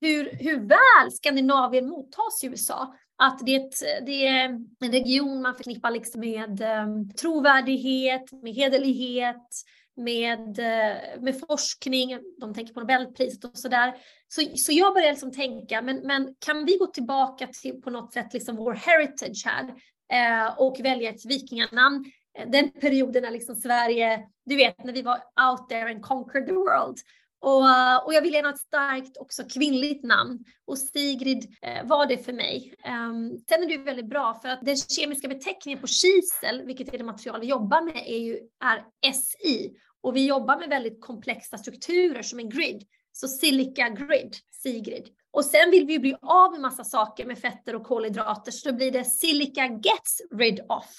hur, 0.00 0.30
hur 0.32 0.60
väl 0.60 1.12
Skandinavien 1.12 1.88
mottas 1.88 2.44
i 2.44 2.46
USA 2.46 2.94
att 3.22 3.38
det 3.46 3.56
är, 3.56 3.66
ett, 3.66 4.06
det 4.06 4.26
är 4.26 4.44
en 4.80 4.92
region 4.92 5.42
man 5.42 5.54
förknippar 5.54 5.90
liksom 5.90 6.20
med 6.20 6.62
um, 6.84 7.10
trovärdighet, 7.14 8.32
med 8.32 8.54
hederlighet, 8.54 9.48
med, 9.98 10.58
eh, 10.58 11.20
med 11.20 11.40
forskning, 11.48 12.18
de 12.40 12.54
tänker 12.54 12.74
på 12.74 12.80
Nobelpriset 12.80 13.44
och 13.44 13.58
sådär. 13.58 13.94
Så, 14.28 14.42
så 14.54 14.72
jag 14.72 14.94
började 14.94 15.12
liksom 15.12 15.32
tänka, 15.32 15.82
men, 15.82 15.96
men 15.96 16.34
kan 16.38 16.64
vi 16.64 16.76
gå 16.76 16.86
tillbaka 16.86 17.46
till 17.62 17.80
på 17.82 17.90
något 17.90 18.12
sätt 18.12 18.34
liksom 18.34 18.56
vår 18.56 18.74
heritage 18.74 19.42
här 19.46 19.64
eh, 20.12 20.58
och 20.58 20.80
välja 20.80 21.10
ett 21.10 21.26
vikinganamn? 21.26 22.04
Den 22.46 22.70
perioden 22.70 23.22
när 23.22 23.30
liksom 23.30 23.56
Sverige, 23.56 24.20
du 24.46 24.56
vet 24.56 24.84
när 24.84 24.92
vi 24.92 25.02
var 25.02 25.14
out 25.16 25.68
there 25.68 25.90
and 25.90 26.02
conquered 26.02 26.46
the 26.46 26.52
world. 26.52 26.98
Och, 27.40 27.68
eh, 27.68 27.96
och 27.96 28.14
jag 28.14 28.22
ville 28.22 28.42
ha 28.42 28.50
ett 28.50 28.58
starkt 28.58 29.16
också 29.16 29.42
kvinnligt 29.44 30.04
namn 30.04 30.38
och 30.66 30.78
Sigrid 30.78 31.56
eh, 31.62 31.86
var 31.86 32.06
det 32.06 32.18
för 32.18 32.32
mig. 32.32 32.74
Um, 32.84 33.38
sen 33.48 33.62
är 33.62 33.66
det 33.66 33.72
ju 33.72 33.82
väldigt 33.82 34.08
bra 34.08 34.34
för 34.42 34.48
att 34.48 34.60
den 34.62 34.76
kemiska 34.76 35.28
beteckningen 35.28 35.80
på 35.80 35.86
kisel, 35.86 36.62
vilket 36.66 36.94
är 36.94 36.98
det 36.98 37.04
material 37.04 37.40
vi 37.40 37.46
jobbar 37.46 37.82
med, 37.82 38.02
är 38.06 38.18
ju 38.18 38.38
är 38.64 39.12
SI 39.12 39.76
och 40.02 40.16
vi 40.16 40.26
jobbar 40.26 40.58
med 40.58 40.68
väldigt 40.68 41.00
komplexa 41.00 41.58
strukturer 41.58 42.22
som 42.22 42.38
en 42.38 42.48
grid. 42.48 42.82
Så 43.12 43.28
silica 43.28 43.88
grid, 43.88 44.36
Sigrid. 44.50 45.08
Och 45.30 45.44
sen 45.44 45.70
vill 45.70 45.86
vi 45.86 45.92
ju 45.92 45.98
bli 45.98 46.16
av 46.22 46.52
med 46.52 46.60
massa 46.60 46.84
saker 46.84 47.26
med 47.26 47.38
fetter 47.38 47.76
och 47.76 47.84
kolhydrater 47.84 48.52
så 48.52 48.70
då 48.70 48.76
blir 48.76 48.92
det 48.92 49.04
silica 49.04 49.62
gets 49.62 50.20
rid 50.30 50.60
off. 50.68 50.94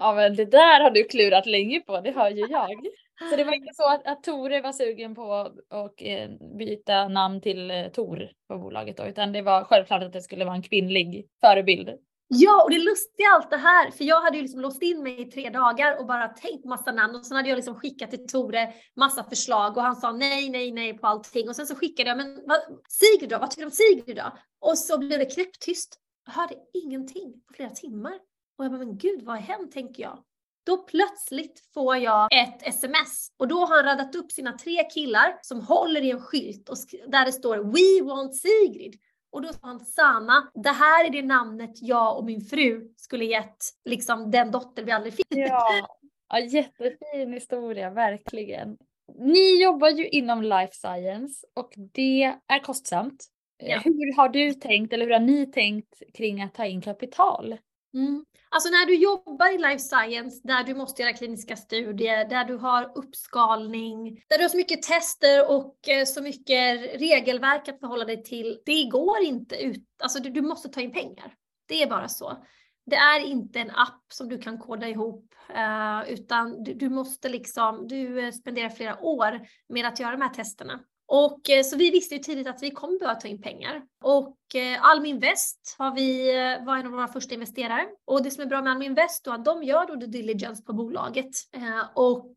Ja 0.00 0.14
men 0.14 0.36
det 0.36 0.44
där 0.44 0.80
har 0.80 0.90
du 0.90 1.04
klurat 1.04 1.46
länge 1.46 1.80
på, 1.80 2.00
det 2.00 2.10
hör 2.10 2.30
ju 2.30 2.46
jag. 2.50 2.86
Så 3.30 3.36
det 3.36 3.44
var 3.44 3.54
inte 3.54 3.74
så 3.74 3.92
att, 3.92 4.06
att 4.06 4.22
Tore 4.22 4.60
var 4.60 4.72
sugen 4.72 5.14
på 5.14 5.32
att 5.68 5.92
eh, 5.98 6.30
byta 6.58 7.08
namn 7.08 7.40
till 7.40 7.70
eh, 7.70 7.86
Tor 7.86 8.30
på 8.48 8.58
bolaget 8.58 8.96
då, 8.96 9.04
utan 9.06 9.32
det 9.32 9.42
var 9.42 9.64
självklart 9.64 10.02
att 10.02 10.12
det 10.12 10.22
skulle 10.22 10.44
vara 10.44 10.54
en 10.54 10.62
kvinnlig 10.62 11.26
förebild. 11.40 11.90
Ja, 12.34 12.62
och 12.62 12.70
det 12.70 12.78
lustiga 12.78 13.28
allt 13.34 13.50
det 13.50 13.56
här, 13.56 13.90
för 13.90 14.04
jag 14.04 14.22
hade 14.22 14.36
ju 14.36 14.42
liksom 14.42 14.60
låst 14.60 14.82
in 14.82 15.02
mig 15.02 15.20
i 15.20 15.24
tre 15.24 15.50
dagar 15.50 15.98
och 15.98 16.06
bara 16.06 16.28
tänkt 16.28 16.64
massa 16.64 16.92
namn 16.92 17.14
och 17.14 17.26
sen 17.26 17.36
hade 17.36 17.48
jag 17.48 17.56
liksom 17.56 17.74
skickat 17.74 18.10
till 18.10 18.26
Tore 18.26 18.72
massa 18.96 19.24
förslag 19.24 19.76
och 19.76 19.82
han 19.82 19.96
sa 19.96 20.12
nej, 20.12 20.50
nej, 20.50 20.72
nej 20.72 20.98
på 20.98 21.06
allting 21.06 21.48
och 21.48 21.56
sen 21.56 21.66
så 21.66 21.74
skickade 21.74 22.08
jag, 22.08 22.16
men 22.16 22.42
vad, 22.46 22.58
Sigrid 22.88 23.30
då, 23.30 23.38
vad 23.38 23.50
tycker 23.50 23.62
du 23.62 23.66
om 23.66 23.70
Sigrid 23.70 24.16
då? 24.16 24.32
Och 24.60 24.78
så 24.78 24.98
blev 24.98 25.18
det 25.18 25.24
knäpptyst. 25.24 25.98
Jag 26.26 26.32
hörde 26.32 26.54
ingenting 26.74 27.32
på 27.46 27.54
flera 27.54 27.70
timmar. 27.70 28.14
Och 28.58 28.64
jag 28.64 28.72
bara, 28.72 28.78
men 28.78 28.98
gud, 28.98 29.22
vad 29.22 29.36
har 29.36 29.42
hänt, 29.42 29.72
tänker 29.72 30.02
jag. 30.02 30.18
Då 30.66 30.76
plötsligt 30.76 31.60
får 31.74 31.96
jag 31.96 32.28
ett 32.32 32.62
sms 32.62 33.28
och 33.36 33.48
då 33.48 33.60
har 33.60 33.76
han 33.76 33.84
radat 33.84 34.14
upp 34.14 34.32
sina 34.32 34.52
tre 34.52 34.84
killar 34.84 35.38
som 35.42 35.60
håller 35.60 36.00
i 36.00 36.10
en 36.10 36.22
skylt 36.22 36.68
och 36.68 36.76
där 37.06 37.24
det 37.24 37.32
står 37.32 37.56
We 37.56 38.06
want 38.08 38.36
Sigrid. 38.36 39.00
Och 39.32 39.42
då 39.42 39.52
sa 39.52 39.58
han 39.62 39.80
Sana, 39.80 40.50
det 40.54 40.70
här 40.70 41.04
är 41.04 41.10
det 41.10 41.22
namnet 41.22 41.70
jag 41.74 42.18
och 42.18 42.24
min 42.24 42.40
fru 42.40 42.92
skulle 42.96 43.24
gett 43.24 43.56
liksom 43.84 44.30
den 44.30 44.50
dotter 44.50 44.84
vi 44.84 44.92
aldrig 44.92 45.14
fick. 45.14 45.26
Ja, 45.28 45.88
ja 46.28 46.38
jättefin 46.38 47.32
historia, 47.32 47.90
verkligen. 47.90 48.76
Ni 49.18 49.62
jobbar 49.62 49.88
ju 49.88 50.08
inom 50.08 50.42
life 50.42 50.72
science 50.72 51.46
och 51.54 51.72
det 51.76 52.22
är 52.46 52.58
kostsamt. 52.58 53.26
Ja. 53.56 53.78
Hur 53.84 54.16
har 54.16 54.28
du 54.28 54.52
tänkt 54.54 54.92
eller 54.92 55.06
hur 55.06 55.12
har 55.12 55.20
ni 55.20 55.46
tänkt 55.46 56.02
kring 56.14 56.42
att 56.42 56.54
ta 56.54 56.66
in 56.66 56.80
kapital? 56.80 57.56
Mm. 57.94 58.24
Alltså 58.48 58.68
när 58.68 58.86
du 58.86 58.94
jobbar 58.94 59.54
i 59.54 59.58
life 59.58 59.78
science, 59.78 60.40
där 60.44 60.64
du 60.64 60.74
måste 60.74 61.02
göra 61.02 61.12
kliniska 61.12 61.56
studier, 61.56 62.28
där 62.28 62.44
du 62.44 62.56
har 62.56 62.92
uppskalning, 62.94 64.22
där 64.28 64.38
du 64.38 64.44
har 64.44 64.48
så 64.48 64.56
mycket 64.56 64.82
tester 64.82 65.50
och 65.50 65.88
eh, 65.88 66.04
så 66.04 66.22
mycket 66.22 66.80
regelverk 67.00 67.68
att 67.68 67.80
förhålla 67.80 68.04
dig 68.04 68.22
till. 68.22 68.60
Det 68.64 68.84
går 68.84 69.22
inte 69.22 69.56
ut, 69.56 69.84
alltså 70.02 70.22
du, 70.22 70.30
du 70.30 70.42
måste 70.42 70.68
ta 70.68 70.80
in 70.80 70.92
pengar. 70.92 71.34
Det 71.68 71.82
är 71.82 71.90
bara 71.90 72.08
så. 72.08 72.44
Det 72.86 72.96
är 72.96 73.20
inte 73.20 73.60
en 73.60 73.70
app 73.70 74.04
som 74.12 74.28
du 74.28 74.38
kan 74.38 74.58
koda 74.58 74.88
ihop, 74.88 75.34
eh, 75.54 76.12
utan 76.12 76.64
du, 76.64 76.74
du, 76.74 76.88
måste 76.88 77.28
liksom, 77.28 77.88
du 77.88 78.20
eh, 78.20 78.32
spenderar 78.32 78.68
flera 78.68 79.00
år 79.00 79.40
med 79.68 79.86
att 79.86 80.00
göra 80.00 80.12
de 80.12 80.22
här 80.22 80.34
testerna. 80.34 80.80
Och 81.06 81.40
så 81.64 81.76
vi 81.76 81.90
visste 81.90 82.14
ju 82.14 82.20
tidigt 82.20 82.46
att 82.46 82.62
vi 82.62 82.70
kommer 82.70 82.98
behöva 82.98 83.20
ta 83.20 83.28
in 83.28 83.42
pengar. 83.42 83.82
Och 84.04 84.36
Eh, 84.54 84.84
Almi 84.84 85.08
Invest 85.08 85.76
har 85.78 85.94
vi, 85.94 86.36
eh, 86.36 86.64
var 86.64 86.76
en 86.76 86.86
av 86.86 86.92
våra 86.92 87.08
första 87.08 87.34
investerare. 87.34 87.86
Och 88.04 88.22
det 88.22 88.30
som 88.30 88.42
är 88.42 88.46
bra 88.46 88.62
med 88.62 88.72
Almi 88.72 88.84
Invest 88.84 89.26
är 89.26 89.32
att 89.32 89.44
de 89.44 89.62
gör 89.62 89.86
då 89.86 90.00
the 90.00 90.06
diligence 90.06 90.62
på 90.62 90.72
bolaget. 90.72 91.30
Eh, 91.52 91.88
och 91.94 92.36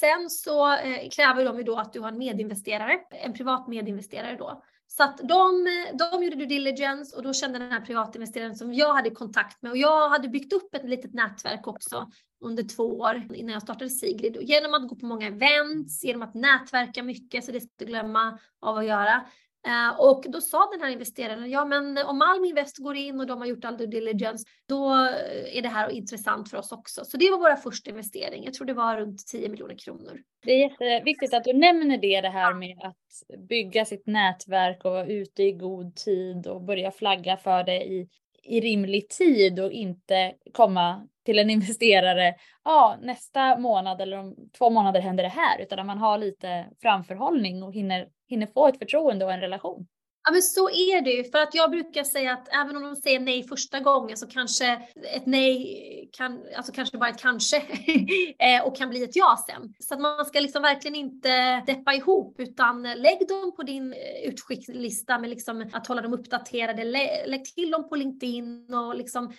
sen 0.00 0.30
så 0.30 0.76
kräver 1.12 1.44
de 1.44 1.56
ju 1.56 1.62
då 1.62 1.76
att 1.76 1.92
du 1.92 2.00
har 2.00 2.08
en 2.08 2.18
medinvesterare, 2.18 2.98
en 3.10 3.32
privat 3.32 3.68
medinvesterare 3.68 4.36
då. 4.36 4.62
Så 4.88 5.02
att 5.02 5.18
de, 5.18 5.66
de 5.98 6.24
gjorde 6.24 6.36
due 6.36 6.46
diligence 6.46 7.16
och 7.16 7.22
då 7.22 7.32
kände 7.32 7.58
den 7.58 7.72
här 7.72 7.80
privatinvesteraren 7.80 8.56
som 8.56 8.74
jag 8.74 8.94
hade 8.94 9.10
kontakt 9.10 9.62
med 9.62 9.72
och 9.72 9.78
jag 9.78 10.08
hade 10.08 10.28
byggt 10.28 10.52
upp 10.52 10.74
ett 10.74 10.84
litet 10.84 11.14
nätverk 11.14 11.66
också 11.66 12.10
under 12.40 12.62
två 12.62 12.82
år 12.82 13.28
innan 13.34 13.52
jag 13.52 13.62
startade 13.62 13.90
Sigrid. 13.90 14.36
Och 14.36 14.42
genom 14.42 14.74
att 14.74 14.88
gå 14.88 14.96
på 14.96 15.06
många 15.06 15.26
events, 15.26 16.04
genom 16.04 16.22
att 16.22 16.34
nätverka 16.34 17.02
mycket, 17.02 17.44
så 17.44 17.52
det 17.52 17.60
ska 17.60 17.70
du 17.76 17.84
glömma 17.84 18.38
av 18.60 18.76
att 18.76 18.86
göra. 18.86 19.26
Eh, 19.66 20.00
och 20.00 20.24
då 20.28 20.40
sa 20.40 20.68
den 20.72 20.80
här 20.80 20.90
investeraren, 20.90 21.50
ja 21.50 21.64
men 21.64 21.98
om 21.98 22.22
Almi 22.22 22.48
Invest 22.48 22.78
går 22.78 22.96
in 22.96 23.20
och 23.20 23.26
de 23.26 23.38
har 23.38 23.46
gjort 23.46 23.64
all 23.64 23.76
due 23.76 23.86
diligence, 23.86 24.44
då 24.68 24.94
eh, 24.94 25.56
är 25.56 25.62
det 25.62 25.68
här 25.68 25.90
intressant 25.90 26.50
för 26.50 26.58
oss 26.58 26.72
också. 26.72 27.04
Så 27.04 27.16
det 27.16 27.30
var 27.30 27.38
våra 27.38 27.56
första 27.56 27.90
investering. 27.90 28.44
Jag 28.44 28.54
tror 28.54 28.66
det 28.66 28.74
var 28.74 28.96
runt 28.96 29.26
10 29.26 29.48
miljoner 29.48 29.78
kronor. 29.78 30.20
Det 30.42 30.52
är 30.52 30.70
jätteviktigt 30.70 31.34
att 31.34 31.44
du 31.44 31.52
nämner 31.52 31.98
det, 31.98 32.20
det 32.20 32.28
här 32.28 32.54
med 32.54 32.78
att 32.82 33.38
bygga 33.48 33.84
sitt 33.84 34.06
nätverk 34.06 34.84
och 34.84 34.90
vara 34.90 35.06
ute 35.06 35.42
i 35.42 35.52
god 35.52 35.96
tid 35.96 36.46
och 36.46 36.62
börja 36.62 36.90
flagga 36.90 37.36
för 37.36 37.64
det 37.64 37.84
i, 37.84 38.08
i 38.42 38.60
rimlig 38.60 39.08
tid 39.08 39.60
och 39.60 39.72
inte 39.72 40.32
komma 40.52 41.08
till 41.24 41.38
en 41.38 41.50
investerare, 41.50 42.34
ja 42.64 42.96
nästa 43.02 43.58
månad 43.58 44.00
eller 44.00 44.18
om 44.18 44.36
två 44.58 44.70
månader 44.70 45.00
händer 45.00 45.24
det 45.24 45.30
här, 45.30 45.60
utan 45.60 45.78
att 45.78 45.86
man 45.86 45.98
har 45.98 46.18
lite 46.18 46.66
framförhållning 46.82 47.62
och 47.62 47.74
hinner, 47.74 48.08
hinner 48.28 48.46
få 48.46 48.68
ett 48.68 48.78
förtroende 48.78 49.24
och 49.24 49.32
en 49.32 49.40
relation. 49.40 49.86
Ja 50.26 50.32
men 50.32 50.42
så 50.42 50.70
är 50.70 51.00
det 51.00 51.10
ju, 51.10 51.24
för 51.24 51.38
att 51.38 51.54
jag 51.54 51.70
brukar 51.70 52.04
säga 52.04 52.32
att 52.32 52.48
även 52.54 52.76
om 52.76 52.82
de 52.82 52.96
säger 52.96 53.20
nej 53.20 53.48
första 53.48 53.80
gången 53.80 54.16
så 54.16 54.26
kanske 54.26 54.66
ett 55.14 55.26
nej 55.26 56.10
kan, 56.12 56.44
alltså 56.56 56.72
kanske 56.72 56.98
bara 56.98 57.10
ett 57.10 57.20
kanske 57.20 57.56
eh, 58.38 58.66
och 58.66 58.76
kan 58.76 58.90
bli 58.90 59.02
ett 59.02 59.16
ja 59.16 59.44
sen. 59.48 59.74
Så 59.78 59.94
att 59.94 60.00
man 60.00 60.24
ska 60.24 60.40
liksom 60.40 60.62
verkligen 60.62 60.94
inte 60.94 61.62
deppa 61.66 61.94
ihop 61.94 62.40
utan 62.40 62.82
lägg 62.82 63.28
dem 63.28 63.52
på 63.56 63.62
din 63.62 63.92
eh, 63.92 64.28
utskickslista 64.28 65.18
med 65.18 65.30
liksom 65.30 65.70
att 65.72 65.86
hålla 65.86 66.02
dem 66.02 66.12
uppdaterade. 66.12 66.84
Lägg 67.26 67.44
till 67.44 67.70
dem 67.70 67.88
på 67.88 67.96
LinkedIn 67.96 68.74
och 68.74 68.96
liksom 68.96 69.32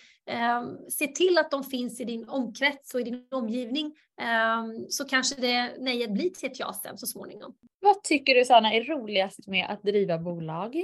se 0.88 1.06
till 1.06 1.38
att 1.38 1.50
de 1.50 1.64
finns 1.64 2.00
i 2.00 2.04
din 2.04 2.28
omkrets 2.28 2.94
och 2.94 3.00
i 3.00 3.04
din 3.04 3.26
omgivning 3.30 3.96
eh, 4.20 4.86
så 4.88 5.04
kanske 5.04 5.40
det 5.40 5.76
nejet 5.78 6.10
blir 6.10 6.30
till 6.30 6.50
ett 6.50 6.58
ja 6.58 6.72
sen 6.82 6.98
så 6.98 7.06
småningom. 7.06 7.54
Vad 7.80 8.02
tycker 8.02 8.34
du 8.34 8.44
Sanna 8.44 8.72
är 8.72 8.84
roligast 8.84 9.46
med 9.46 9.66
att 9.70 9.82
driva 9.82 10.18
bolag? 10.18 10.76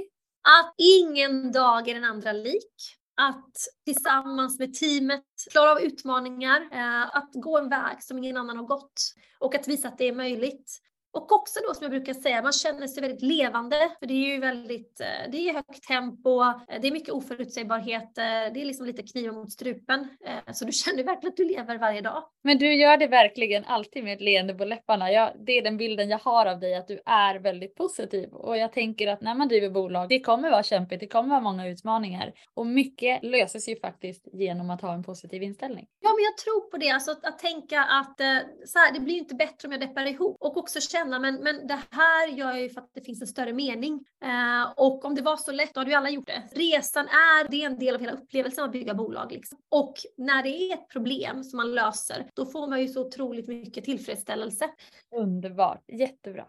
Att 0.61 0.73
ingen 0.77 1.51
dag 1.51 1.87
är 1.87 1.93
den 1.93 2.03
andra 2.03 2.31
lik. 2.31 2.75
Att 3.21 3.53
tillsammans 3.85 4.59
med 4.59 4.73
teamet 4.73 5.23
klara 5.51 5.71
av 5.71 5.81
utmaningar, 5.81 6.61
eh, 6.71 7.17
att 7.17 7.29
gå 7.33 7.57
en 7.57 7.69
väg 7.69 8.03
som 8.03 8.17
ingen 8.17 8.37
annan 8.37 8.57
har 8.57 8.65
gått 8.65 9.01
och 9.39 9.55
att 9.55 9.67
visa 9.67 9.87
att 9.87 9.97
det 9.97 10.07
är 10.07 10.15
möjligt. 10.15 10.81
Och 11.15 11.31
också 11.31 11.59
då 11.67 11.73
som 11.73 11.83
jag 11.83 11.91
brukar 11.91 12.13
säga, 12.13 12.41
man 12.41 12.53
känner 12.53 12.87
sig 12.87 13.01
väldigt 13.01 13.21
levande. 13.21 13.91
För 13.99 14.05
det 14.05 14.13
är 14.13 14.33
ju 14.33 14.39
väldigt, 14.39 14.99
eh, 14.99 15.31
det 15.31 15.49
är 15.49 15.53
högt 15.53 15.83
tempo, 15.87 16.43
eh, 16.43 16.81
det 16.81 16.87
är 16.87 16.91
mycket 16.91 17.13
oförutsägbarhet, 17.13 18.15
det 18.15 18.21
är 18.61 18.65
liksom 18.65 18.85
lite 18.85 19.03
kniven 19.03 19.35
mot 19.35 19.51
strupen. 19.51 20.07
Eh, 20.25 20.53
så 20.53 20.65
du 20.65 20.71
känner 20.85 21.03
verkligen 21.03 21.31
att 21.31 21.37
du 21.37 21.45
lever 21.45 21.77
varje 21.77 22.01
dag. 22.01 22.23
Men 22.43 22.57
du 22.57 22.75
gör 22.75 22.97
det 22.97 23.07
verkligen 23.07 23.65
alltid 23.65 24.03
med 24.03 24.13
ett 24.13 24.21
leende 24.21 24.53
på 24.53 24.65
läpparna. 24.65 25.11
Jag, 25.11 25.31
det 25.45 25.51
är 25.51 25.61
den 25.61 25.77
bilden 25.77 26.09
jag 26.09 26.19
har 26.19 26.45
av 26.45 26.59
dig, 26.59 26.75
att 26.75 26.87
du 26.87 26.99
är 27.05 27.39
väldigt 27.39 27.75
positiv. 27.75 28.29
Och 28.29 28.57
jag 28.57 28.73
tänker 28.73 29.07
att 29.07 29.21
när 29.21 29.35
man 29.35 29.47
driver 29.47 29.69
bolag, 29.69 30.09
det 30.09 30.19
kommer 30.19 30.51
vara 30.51 30.63
kämpigt, 30.63 30.99
det 30.99 31.07
kommer 31.07 31.29
vara 31.29 31.41
många 31.41 31.67
utmaningar. 31.67 32.33
Och 32.53 32.67
mycket 32.67 33.23
löses 33.23 33.69
ju 33.69 33.79
faktiskt 33.79 34.27
genom 34.33 34.69
att 34.69 34.81
ha 34.81 34.93
en 34.93 35.03
positiv 35.03 35.43
inställning. 35.43 35.87
Ja, 36.01 36.09
men 36.09 36.23
jag 36.23 36.37
tror 36.37 36.71
på 36.71 36.77
det. 36.77 36.89
Alltså 36.89 37.11
att, 37.11 37.25
att 37.25 37.39
tänka 37.39 37.79
att 37.81 38.17
så 38.65 38.79
här, 38.79 38.93
det 38.93 38.99
blir 38.99 39.15
inte 39.15 39.35
bättre 39.35 39.67
om 39.67 39.71
jag 39.71 39.81
deppar 39.81 40.05
ihop. 40.05 40.37
Och 40.39 40.57
också 40.57 40.79
känna 40.81 41.04
känna, 41.05 41.19
men, 41.19 41.35
men 41.35 41.67
det 41.67 41.79
här 41.91 42.27
gör 42.27 42.51
jag 42.51 42.61
ju 42.61 42.69
för 42.69 42.81
att 42.81 42.93
det 42.93 43.01
finns 43.01 43.21
en 43.21 43.27
större 43.27 43.53
mening. 43.53 44.05
Eh, 44.23 44.71
och 44.77 45.05
om 45.05 45.15
det 45.15 45.21
var 45.21 45.37
så 45.37 45.51
lätt, 45.51 45.73
då 45.73 45.79
hade 45.79 45.91
ju 45.91 45.97
alla 45.97 46.09
gjort 46.09 46.27
det. 46.27 46.43
Resan 46.51 47.05
är, 47.05 47.49
det 47.49 47.61
är 47.61 47.65
en 47.65 47.79
del 47.79 47.95
av 47.95 48.01
hela 48.01 48.13
upplevelsen 48.13 48.63
att 48.65 48.71
bygga 48.71 48.93
bolag. 48.93 49.31
Liksom. 49.31 49.57
Och 49.69 49.93
när 50.17 50.43
det 50.43 50.49
är 50.49 50.73
ett 50.73 50.89
problem 50.89 51.43
som 51.43 51.57
man 51.57 51.75
löser, 51.75 52.29
då 52.33 52.45
får 52.45 52.67
man 52.67 52.81
ju 52.81 52.87
så 52.87 53.07
otroligt 53.07 53.47
mycket 53.47 53.83
tillfredsställelse. 53.83 54.69
Underbart, 55.15 55.83
jättebra. 55.87 56.45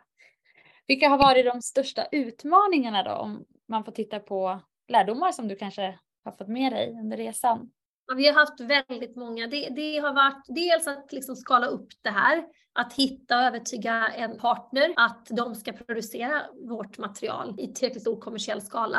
Vilka 0.87 1.09
har 1.09 1.18
varit 1.18 1.46
de 1.46 1.62
största 1.62 2.07
utmaningarna 2.12 3.02
då, 3.02 3.11
om 3.11 3.44
man 3.68 3.85
får 3.85 3.92
titta 3.92 4.20
på 4.20 4.61
lärdomar 4.88 5.33
som 5.33 5.48
du 5.48 5.57
kanske 5.57 5.98
har 6.24 6.33
fått 6.33 6.48
med 6.48 6.72
dig 6.72 6.90
under 7.00 7.16
resan? 7.16 7.70
Ja, 8.07 8.14
vi 8.14 8.26
har 8.26 8.35
haft 8.35 8.61
väldigt 8.61 9.16
många. 9.16 9.46
Det, 9.46 9.68
det, 9.68 9.98
har 9.98 10.14
varit 10.14 10.44
dels 10.48 10.87
att 10.87 11.12
liksom 11.12 11.37
skala 11.37 11.66
upp 11.66 11.88
det 12.02 12.11
här, 12.11 12.44
att 12.76 12.92
hitta 12.92 13.36
och 13.36 13.42
övertyga 13.42 14.08
en 14.08 14.38
partner 14.38 14.92
att 14.96 15.26
de 15.30 15.54
ska 15.54 15.72
producera 15.72 16.42
vårt 16.68 16.98
material 16.98 17.54
i 17.58 17.72
tillräckligt 17.72 18.02
stor 18.02 18.20
kommersiell 18.20 18.62
skala. 18.62 18.98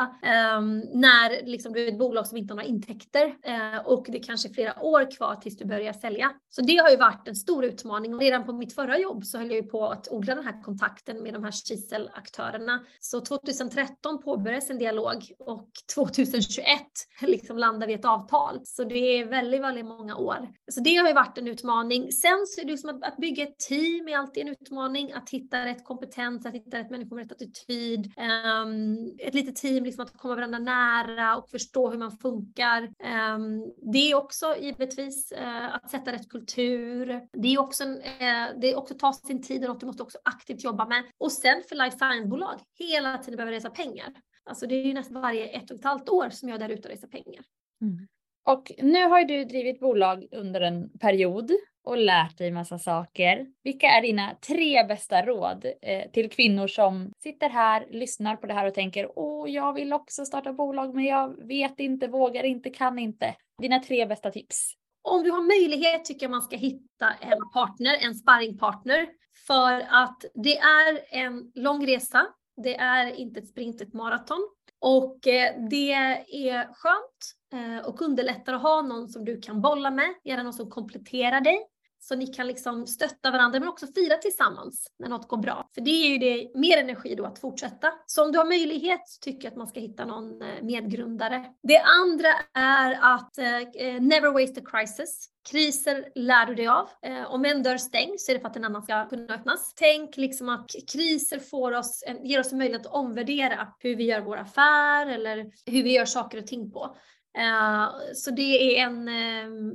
Um, 0.58 0.78
när 0.78 1.46
liksom 1.46 1.72
du 1.72 1.84
är 1.84 1.88
ett 1.88 1.98
bolag 1.98 2.26
som 2.26 2.38
inte 2.38 2.52
har 2.52 2.56
några 2.56 2.68
intäkter 2.68 3.26
uh, 3.26 3.86
och 3.86 4.06
det 4.08 4.18
kanske 4.18 4.48
är 4.48 4.52
flera 4.52 4.82
år 4.82 5.16
kvar 5.16 5.36
tills 5.36 5.58
du 5.58 5.64
börjar 5.64 5.92
sälja. 5.92 6.30
Så 6.50 6.62
det 6.62 6.76
har 6.76 6.90
ju 6.90 6.96
varit 6.96 7.28
en 7.28 7.36
stor 7.36 7.64
utmaning 7.64 8.14
och 8.14 8.20
redan 8.20 8.44
på 8.44 8.52
mitt 8.52 8.74
förra 8.74 8.98
jobb 8.98 9.24
så 9.24 9.38
höll 9.38 9.50
jag 9.50 9.56
ju 9.56 9.70
på 9.70 9.88
att 9.88 10.08
odla 10.10 10.34
den 10.34 10.44
här 10.44 10.62
kontakten 10.62 11.22
med 11.22 11.34
de 11.34 11.44
här 11.44 11.50
kiselaktörerna. 11.50 12.84
Så 13.00 13.20
2013 13.20 14.22
påbörjades 14.22 14.70
en 14.70 14.78
dialog 14.78 15.32
och 15.38 15.68
2021 15.94 16.80
liksom 17.20 17.58
landade 17.58 17.86
vi 17.86 17.94
ett 17.94 18.04
avtal. 18.04 18.60
Så 18.64 18.84
det 18.84 18.98
är 18.98 19.24
väldigt, 19.24 19.62
väldigt 19.62 19.86
många 19.86 20.16
år. 20.16 20.48
Så 20.72 20.80
det 20.80 20.96
har 20.96 21.08
ju 21.08 21.14
varit 21.14 21.38
en 21.38 21.48
utmaning. 21.48 22.12
Sen 22.12 22.46
så 22.46 22.60
är 22.60 22.64
det 22.64 22.78
som 22.78 22.90
att, 22.90 23.04
att 23.04 23.16
bygga 23.16 23.42
ett 23.42 23.67
team 23.68 24.08
är 24.08 24.16
alltid 24.16 24.46
en 24.46 24.52
utmaning. 24.52 25.12
Att 25.12 25.30
hitta 25.30 25.66
rätt 25.66 25.84
kompetens, 25.84 26.46
att 26.46 26.54
hitta 26.54 26.78
rätt 26.78 26.90
människor 26.90 27.16
med 27.16 27.24
rätt 27.24 27.32
attityd. 27.32 28.12
Um, 28.16 29.16
ett 29.18 29.34
litet 29.34 29.56
team, 29.56 29.84
liksom 29.84 30.04
att 30.04 30.16
komma 30.16 30.34
varandra 30.34 30.58
nära 30.58 31.36
och 31.36 31.50
förstå 31.50 31.90
hur 31.90 31.98
man 31.98 32.10
funkar. 32.10 32.82
Um, 32.82 33.72
det 33.92 34.10
är 34.10 34.14
också 34.14 34.56
givetvis 34.60 35.32
uh, 35.32 35.74
att 35.74 35.90
sätta 35.90 36.12
rätt 36.12 36.28
kultur. 36.28 37.20
Det 37.32 37.54
är 37.54 37.58
också, 37.60 37.84
en, 37.84 37.96
uh, 37.96 38.60
det 38.60 38.72
är 38.72 38.76
också 38.78 38.94
ta 38.94 39.12
sin 39.12 39.42
tid 39.42 39.62
och 39.62 39.68
något 39.68 39.80
du 39.80 39.86
måste 39.86 40.02
också 40.02 40.18
aktivt 40.24 40.64
jobba 40.64 40.86
med. 40.86 41.04
Och 41.18 41.32
sen 41.32 41.62
för 41.68 41.76
life 41.76 41.98
science-bolag, 41.98 42.60
hela 42.78 43.18
tiden 43.18 43.36
behöva 43.36 43.56
resa 43.56 43.70
pengar. 43.70 44.12
Alltså 44.44 44.66
det 44.66 44.74
är 44.74 44.84
ju 44.84 44.94
nästan 44.94 45.22
varje 45.22 45.46
ett 45.46 45.70
och 45.70 45.76
ett 45.76 45.84
halvt 45.84 46.08
år 46.08 46.30
som 46.30 46.48
jag 46.48 46.62
är 46.62 46.68
där 46.68 46.74
ute 46.74 46.88
och 46.88 46.94
reser 46.94 47.08
pengar. 47.08 47.44
Mm. 47.82 48.08
Och 48.44 48.72
nu 48.78 49.04
har 49.04 49.24
du 49.24 49.44
drivit 49.44 49.80
bolag 49.80 50.26
under 50.32 50.60
en 50.60 50.98
period 50.98 51.50
och 51.88 51.96
lärt 51.96 52.38
dig 52.38 52.50
massa 52.50 52.78
saker. 52.78 53.46
Vilka 53.64 53.86
är 53.86 54.02
dina 54.02 54.34
tre 54.46 54.84
bästa 54.84 55.22
råd 55.22 55.64
eh, 55.82 56.10
till 56.10 56.30
kvinnor 56.30 56.66
som 56.66 57.12
sitter 57.22 57.48
här, 57.48 57.86
lyssnar 57.90 58.36
på 58.36 58.46
det 58.46 58.54
här 58.54 58.66
och 58.66 58.74
tänker 58.74 59.18
åh, 59.18 59.50
jag 59.50 59.72
vill 59.72 59.92
också 59.92 60.24
starta 60.24 60.52
bolag, 60.52 60.94
men 60.94 61.04
jag 61.04 61.46
vet 61.48 61.80
inte, 61.80 62.08
vågar 62.08 62.44
inte, 62.44 62.70
kan 62.70 62.98
inte. 62.98 63.34
Dina 63.62 63.78
tre 63.78 64.06
bästa 64.06 64.30
tips. 64.30 64.72
Om 65.02 65.22
du 65.22 65.30
har 65.30 65.42
möjlighet 65.42 66.04
tycker 66.04 66.24
jag 66.26 66.30
man 66.30 66.42
ska 66.42 66.56
hitta 66.56 67.12
en 67.20 67.50
partner, 67.52 67.98
en 68.00 68.14
sparringpartner, 68.14 69.08
för 69.46 69.86
att 69.90 70.24
det 70.34 70.58
är 70.58 71.00
en 71.10 71.52
lång 71.54 71.86
resa. 71.86 72.26
Det 72.62 72.76
är 72.76 73.12
inte 73.12 73.40
ett 73.40 73.48
sprint, 73.48 73.80
ett 73.80 73.94
maraton. 73.94 74.48
Och 74.80 75.26
eh, 75.26 75.68
det 75.70 75.92
är 75.92 76.74
skönt 76.74 77.34
eh, 77.52 77.88
och 77.88 78.02
underlättar 78.02 78.52
att 78.52 78.62
ha 78.62 78.82
någon 78.82 79.08
som 79.08 79.24
du 79.24 79.40
kan 79.40 79.60
bolla 79.60 79.90
med, 79.90 80.14
gärna 80.24 80.42
någon 80.42 80.52
som 80.52 80.70
kompletterar 80.70 81.40
dig. 81.40 81.58
Så 82.00 82.16
ni 82.16 82.26
kan 82.26 82.46
liksom 82.46 82.86
stötta 82.86 83.30
varandra 83.30 83.60
men 83.60 83.68
också 83.68 83.86
fira 83.86 84.16
tillsammans 84.16 84.86
när 84.98 85.08
något 85.08 85.28
går 85.28 85.36
bra. 85.36 85.68
För 85.74 85.80
det 85.80 85.90
är 85.90 86.08
ju 86.08 86.18
det, 86.18 86.58
mer 86.58 86.78
energi 86.78 87.14
då 87.14 87.24
att 87.24 87.38
fortsätta. 87.38 87.92
Så 88.06 88.24
om 88.24 88.32
du 88.32 88.38
har 88.38 88.46
möjlighet 88.46 89.08
så 89.08 89.20
tycker 89.20 89.44
jag 89.44 89.50
att 89.52 89.56
man 89.58 89.68
ska 89.68 89.80
hitta 89.80 90.04
någon 90.04 90.42
eh, 90.42 90.62
medgrundare. 90.62 91.44
Det 91.62 91.78
andra 91.78 92.28
är 92.54 92.98
att 93.16 93.38
eh, 93.38 93.56
eh 93.56 94.00
never 94.00 94.30
waste 94.30 94.60
a 94.60 94.64
crisis. 94.72 95.28
Kriser 95.50 96.08
lär 96.14 96.46
du 96.46 96.54
dig 96.54 96.68
av. 96.68 96.88
Eh, 97.02 97.32
om 97.34 97.44
en 97.44 97.62
dörr 97.62 97.78
stängs 97.78 98.26
så 98.26 98.32
är 98.32 98.34
det 98.34 98.40
för 98.40 98.48
att 98.48 98.56
en 98.56 98.64
annan 98.64 98.82
ska 98.82 99.08
kunna 99.08 99.34
öppnas. 99.34 99.72
Tänk 99.76 100.16
liksom 100.16 100.48
att 100.48 100.70
kriser 100.92 101.38
får 101.38 101.72
oss, 101.72 102.04
ger 102.22 102.40
oss 102.40 102.52
en 102.52 102.58
möjlighet 102.58 102.86
att 102.86 102.92
omvärdera 102.92 103.68
hur 103.78 103.96
vi 103.96 104.04
gör 104.04 104.20
vår 104.20 104.36
affär 104.36 105.06
eller 105.06 105.36
hur 105.66 105.82
vi 105.82 105.92
gör 105.92 106.04
saker 106.04 106.38
och 106.38 106.46
ting 106.46 106.70
på. 106.70 106.96
Eh, 107.38 107.88
så 108.14 108.30
det 108.30 108.80
är 108.80 108.86
en, 108.86 109.08
eh, 109.08 109.74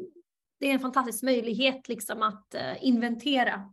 det 0.63 0.69
är 0.69 0.73
en 0.73 0.79
fantastisk 0.79 1.23
möjlighet 1.23 1.87
liksom 1.87 2.21
att 2.21 2.55
eh, 2.55 2.85
inventera 2.85 3.53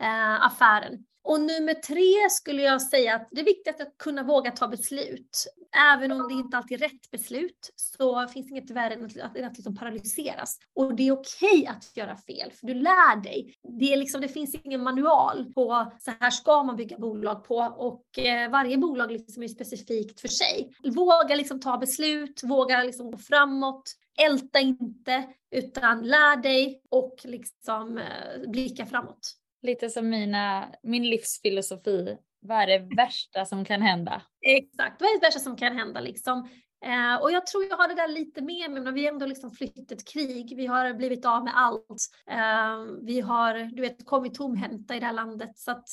eh, 0.00 0.46
affären. 0.46 1.04
Och 1.22 1.40
nummer 1.40 1.74
tre 1.74 2.30
skulle 2.30 2.62
jag 2.62 2.82
säga 2.82 3.14
att 3.14 3.28
det 3.30 3.40
är 3.40 3.44
viktigt 3.44 3.80
att 3.80 3.98
kunna 3.98 4.22
våga 4.22 4.50
ta 4.50 4.68
beslut. 4.68 5.46
Även 5.94 6.12
om 6.12 6.28
det 6.28 6.34
inte 6.34 6.56
alltid 6.56 6.82
är 6.82 6.88
rätt 6.88 7.10
beslut 7.10 7.72
så 7.76 8.28
finns 8.28 8.46
det 8.46 8.50
inget 8.50 8.70
värre 8.70 8.94
än 8.94 9.04
att, 9.04 9.20
att, 9.20 9.44
att 9.44 9.56
liksom 9.56 9.76
paralyseras. 9.76 10.58
Och 10.74 10.94
det 10.94 11.08
är 11.08 11.12
okej 11.12 11.66
att 11.66 11.96
göra 11.96 12.16
fel, 12.16 12.52
för 12.52 12.66
du 12.66 12.74
lär 12.74 13.22
dig. 13.22 13.54
Det, 13.80 13.92
är 13.92 13.96
liksom, 13.96 14.20
det 14.20 14.28
finns 14.28 14.54
ingen 14.54 14.82
manual 14.82 15.52
på 15.54 15.92
så 15.98 16.12
här 16.20 16.30
ska 16.30 16.62
man 16.62 16.76
bygga 16.76 16.98
bolag 16.98 17.44
på 17.44 17.56
och 17.56 18.18
eh, 18.18 18.50
varje 18.50 18.78
bolag 18.78 19.10
liksom 19.10 19.42
är 19.42 19.48
specifikt 19.48 20.20
för 20.20 20.28
sig. 20.28 20.74
Våga 20.84 21.34
liksom 21.34 21.60
ta 21.60 21.78
beslut, 21.78 22.40
våga 22.44 22.82
liksom 22.82 23.10
gå 23.10 23.18
framåt, 23.18 23.94
älta 24.26 24.60
inte, 24.60 25.24
utan 25.50 26.02
lär 26.02 26.36
dig 26.36 26.82
och 26.90 27.16
liksom 27.24 27.98
eh, 27.98 28.50
blicka 28.50 28.86
framåt. 28.86 29.36
Lite 29.62 29.90
som 29.90 30.08
mina, 30.08 30.68
min 30.82 31.10
livsfilosofi. 31.10 32.16
Vad 32.40 32.62
är 32.62 32.66
det 32.66 32.96
värsta 32.96 33.44
som 33.44 33.64
kan 33.64 33.82
hända? 33.82 34.22
Exakt, 34.46 35.00
vad 35.00 35.10
är 35.10 35.20
det 35.20 35.26
värsta 35.26 35.40
som 35.40 35.56
kan 35.56 35.76
hända 35.76 36.00
liksom? 36.00 36.48
Eh, 36.84 37.22
och 37.22 37.32
jag 37.32 37.46
tror 37.46 37.64
jag 37.64 37.76
har 37.76 37.88
det 37.88 37.94
där 37.94 38.08
lite 38.08 38.42
med 38.42 38.70
mig, 38.70 38.82
men 38.82 38.94
vi 38.94 39.04
har 39.04 39.12
ändå 39.12 39.26
liksom 39.26 39.50
flytt 39.50 39.92
ett 39.92 40.08
krig. 40.08 40.56
Vi 40.56 40.66
har 40.66 40.94
blivit 40.94 41.24
av 41.24 41.44
med 41.44 41.52
allt. 41.56 42.08
Eh, 42.30 42.84
vi 43.02 43.20
har, 43.20 43.54
du 43.76 43.82
vet, 43.82 44.06
kommit 44.06 44.34
tomhänta 44.34 44.96
i 44.96 45.00
det 45.00 45.06
här 45.06 45.12
landet. 45.12 45.58
Så 45.58 45.70
att, 45.70 45.84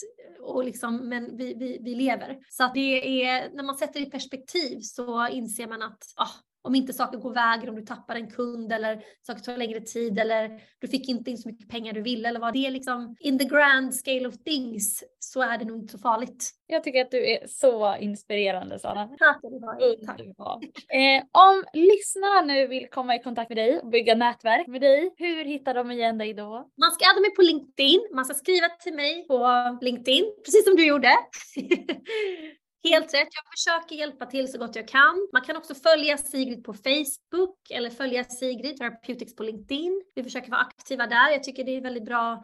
och 0.41 0.63
liksom, 0.63 1.09
men 1.09 1.37
vi, 1.37 1.53
vi, 1.53 1.79
vi 1.81 1.95
lever. 1.95 2.37
Så 2.49 2.63
att 2.63 2.73
det 2.73 3.23
är, 3.23 3.49
när 3.53 3.63
man 3.63 3.77
sätter 3.77 3.99
det 3.99 4.05
i 4.05 4.09
perspektiv 4.09 4.79
så 4.81 5.27
inser 5.27 5.67
man 5.67 5.81
att 5.81 6.03
ah, 6.15 6.31
om 6.61 6.75
inte 6.75 6.93
saker 6.93 7.17
går 7.17 7.33
vägen, 7.33 7.69
om 7.69 7.75
du 7.75 7.81
tappar 7.81 8.15
en 8.15 8.31
kund 8.31 8.71
eller 8.73 9.03
saker 9.21 9.41
tar 9.41 9.57
längre 9.57 9.79
tid 9.79 10.19
eller 10.19 10.61
du 10.79 10.87
fick 10.87 11.09
inte 11.09 11.31
in 11.31 11.37
så 11.37 11.49
mycket 11.49 11.69
pengar 11.69 11.93
du 11.93 12.01
ville 12.01 12.29
eller 12.29 12.39
vad 12.39 12.53
det 12.53 12.65
är 12.65 12.71
liksom 12.71 13.15
in 13.19 13.39
the 13.39 13.45
grand 13.45 13.95
scale 13.95 14.27
of 14.27 14.37
things 14.45 15.03
så 15.19 15.41
är 15.41 15.57
det 15.57 15.65
nog 15.65 15.77
inte 15.77 15.91
så 15.91 15.97
farligt. 15.97 16.51
Jag 16.67 16.83
tycker 16.83 17.01
att 17.01 17.11
du 17.11 17.31
är 17.31 17.47
så 17.47 17.95
inspirerande 17.97 18.79
Sanna. 18.79 19.07
Tack. 19.07 19.43
Underbart. 19.43 20.63
Eh, 20.63 21.23
om 21.31 21.63
lyssnarna 21.73 22.41
nu 22.41 22.67
vill 22.67 22.89
komma 22.89 23.15
i 23.15 23.23
kontakt 23.23 23.49
med 23.49 23.57
dig 23.57 23.79
och 23.79 23.89
bygga 23.89 24.15
nätverk 24.15 24.67
med 24.67 24.81
dig, 24.81 25.13
hur 25.17 25.45
hittar 25.45 25.73
de 25.73 25.91
igen 25.91 26.17
dig 26.17 26.33
då? 26.33 26.69
Man 26.77 26.91
ska 26.91 27.05
adda 27.11 27.21
mig 27.21 27.35
på 27.35 27.41
LinkedIn, 27.41 28.07
man 28.15 28.25
ska 28.25 28.33
skriva 28.33 28.67
till 28.69 28.93
mig 28.93 29.27
på 29.27 29.47
LinkedIn, 29.81 30.25
precis 30.45 30.65
som 30.65 30.75
du 30.75 30.87
gjorde. 30.87 31.11
Helt 32.89 33.13
rätt. 33.13 33.27
Jag 33.31 33.51
försöker 33.57 33.95
hjälpa 33.95 34.25
till 34.25 34.51
så 34.51 34.57
gott 34.57 34.75
jag 34.75 34.87
kan. 34.87 35.27
Man 35.33 35.41
kan 35.41 35.57
också 35.57 35.75
följa 35.75 36.17
Sigrid 36.17 36.63
på 36.63 36.73
Facebook 36.73 37.57
eller 37.69 37.89
följa 37.89 38.23
Sigrid 38.23 38.77
Therapeutics 38.77 39.35
på 39.35 39.43
LinkedIn. 39.43 40.03
Vi 40.15 40.23
försöker 40.23 40.51
vara 40.51 40.61
aktiva 40.61 41.07
där. 41.07 41.29
Jag 41.29 41.43
tycker 41.43 41.63
det 41.63 41.77
är 41.77 41.81
väldigt 41.81 42.05
bra 42.05 42.43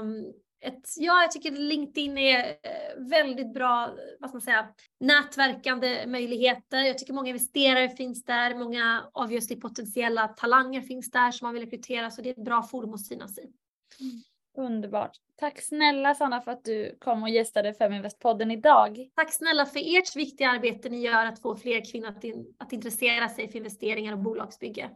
um, 0.00 0.34
ett, 0.64 0.88
ja, 0.96 1.22
jag 1.22 1.30
tycker 1.30 1.50
LinkedIn 1.50 2.18
är 2.18 2.44
eh, 2.44 3.08
väldigt 3.08 3.54
bra, 3.54 3.94
vad 4.20 4.30
ska 4.30 4.36
man 4.36 4.40
säga, 4.40 4.68
nätverkande 5.00 6.06
möjligheter. 6.06 6.78
Jag 6.78 6.98
tycker 6.98 7.12
många 7.12 7.28
investerare 7.28 7.88
finns 7.88 8.24
där, 8.24 8.54
många 8.54 9.04
obviously 9.12 9.56
potentiella 9.56 10.28
talanger 10.28 10.80
finns 10.80 11.10
där 11.10 11.30
som 11.30 11.46
man 11.46 11.54
vill 11.54 11.64
rekrytera, 11.64 12.10
så 12.10 12.22
det 12.22 12.28
är 12.28 12.32
ett 12.32 12.44
bra 12.44 12.62
forum 12.62 12.94
att 12.94 13.06
synas 13.06 13.38
i. 13.38 13.42
Mm. 13.42 14.22
Underbart. 14.56 15.16
Tack 15.36 15.60
snälla 15.60 16.14
Sanna 16.14 16.40
för 16.40 16.50
att 16.50 16.64
du 16.64 16.96
kom 17.00 17.22
och 17.22 17.28
gästade 17.28 17.74
Feminvest-podden 17.74 18.52
idag. 18.52 19.08
Tack 19.14 19.32
snälla 19.32 19.66
för 19.66 19.98
ert 19.98 20.16
viktiga 20.16 20.48
arbete 20.48 20.88
ni 20.88 21.00
gör 21.00 21.26
att 21.26 21.42
få 21.42 21.56
fler 21.56 21.92
kvinnor 21.92 22.08
att, 22.08 22.24
in, 22.24 22.54
att 22.58 22.72
intressera 22.72 23.28
sig 23.28 23.48
för 23.48 23.58
investeringar 23.58 24.12
och 24.12 24.18
bolagsbygge. 24.18 24.90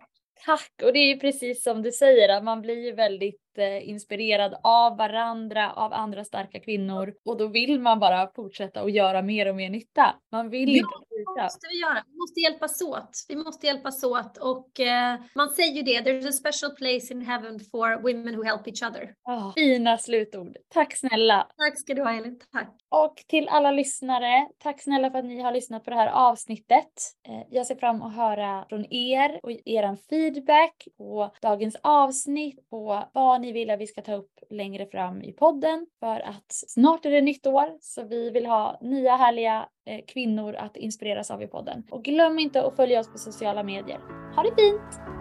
Tack! 0.47 0.73
Och 0.85 0.93
det 0.93 0.99
är 0.99 1.15
ju 1.15 1.21
precis 1.21 1.63
som 1.63 1.83
du 1.83 1.93
säger, 1.93 2.29
att 2.29 2.45
man 2.45 2.63
blir 2.63 2.85
ju 2.85 2.93
väldigt 2.93 3.41
inspirerad 3.83 4.55
av 4.63 4.97
varandra, 4.97 5.73
av 5.73 5.93
andra 5.93 6.25
starka 6.25 6.61
kvinnor 6.61 7.15
och 7.25 7.37
då 7.37 7.47
vill 7.47 7.81
man 7.81 8.01
bara 8.01 8.31
fortsätta 8.35 8.83
och 8.83 8.91
göra 8.91 9.23
mer 9.23 9.49
och 9.49 9.57
mer 9.57 9.71
nytta. 9.71 10.15
Man 10.33 10.51
vill 10.51 10.69
ja, 10.69 10.77
inte 10.77 10.89
sluta. 11.09 11.33
det 11.37 11.43
måste 11.43 11.67
vi 11.73 11.81
göra. 11.81 12.03
Vi 12.07 12.17
måste 12.17 12.41
hjälpas 12.41 12.83
åt. 12.83 13.11
Vi 13.29 13.37
måste 13.37 13.67
hjälpas 13.67 14.05
åt 14.05 14.37
och 14.37 14.81
eh, 14.81 15.21
man 15.35 15.49
säger 15.49 15.73
ju 15.73 15.83
det, 15.83 16.01
there's 16.01 16.29
a 16.29 16.33
special 16.33 16.77
place 16.77 17.15
in 17.15 17.23
heaven 17.23 17.61
for 17.61 18.03
women 18.03 18.35
who 18.35 18.43
help 18.43 18.67
each 18.67 18.83
other. 18.83 19.15
Oh, 19.25 19.55
fina 19.55 19.99
slutord. 19.99 20.57
Tack 20.69 20.97
snälla! 20.97 21.49
Tack 21.57 21.81
ska 21.81 21.95
du 21.95 22.03
ha 22.03 22.13
Elin, 22.13 22.41
tack! 22.53 22.77
Och 22.91 23.17
till 23.29 23.49
alla 23.49 23.71
lyssnare, 23.71 24.49
tack 24.59 24.83
snälla 24.83 25.11
för 25.11 25.19
att 25.19 25.25
ni 25.25 25.41
har 25.41 25.53
lyssnat 25.53 25.85
på 25.85 25.91
det 25.91 25.97
här 25.97 26.11
avsnittet. 26.11 26.93
Eh, 27.29 27.43
jag 27.51 27.67
ser 27.67 27.75
fram 27.75 28.03
att 28.03 28.15
höra 28.15 28.65
från 28.69 28.93
er 28.93 29.41
och 29.43 29.51
er 29.65 29.97
feedback 30.11 30.89
på 30.99 31.35
dagens 31.43 31.77
avsnitt 31.83 32.59
och 32.71 33.03
vad 33.13 33.38
ni 33.39 33.53
vill 33.53 33.71
att 33.71 33.81
vi 33.81 33.87
ska 33.87 34.03
ta 34.03 34.15
upp 34.15 34.41
längre 34.51 34.87
fram 34.87 35.23
i 35.23 35.33
podden 35.33 35.87
för 36.01 36.21
att 36.21 36.47
snart 36.49 37.07
är 37.07 37.11
det 37.11 37.21
nytt 37.21 37.47
år 37.47 37.79
så 37.81 38.05
vi 38.05 38.31
vill 38.31 38.47
ha 38.47 38.79
nya 38.81 39.17
härliga 39.17 39.69
eh, 39.87 40.05
kvinnor 40.07 40.55
att 40.55 40.77
inspireras 40.77 41.31
av 41.31 41.43
i 41.43 41.47
podden. 41.47 41.83
Och 41.91 42.05
glöm 42.05 42.39
inte 42.39 42.63
att 42.63 42.77
följa 42.77 43.01
oss 43.01 43.13
på 43.13 43.19
sociala 43.19 43.63
medier. 43.63 43.99
Ha 44.37 44.43
det 44.43 44.55
fint! 44.63 45.18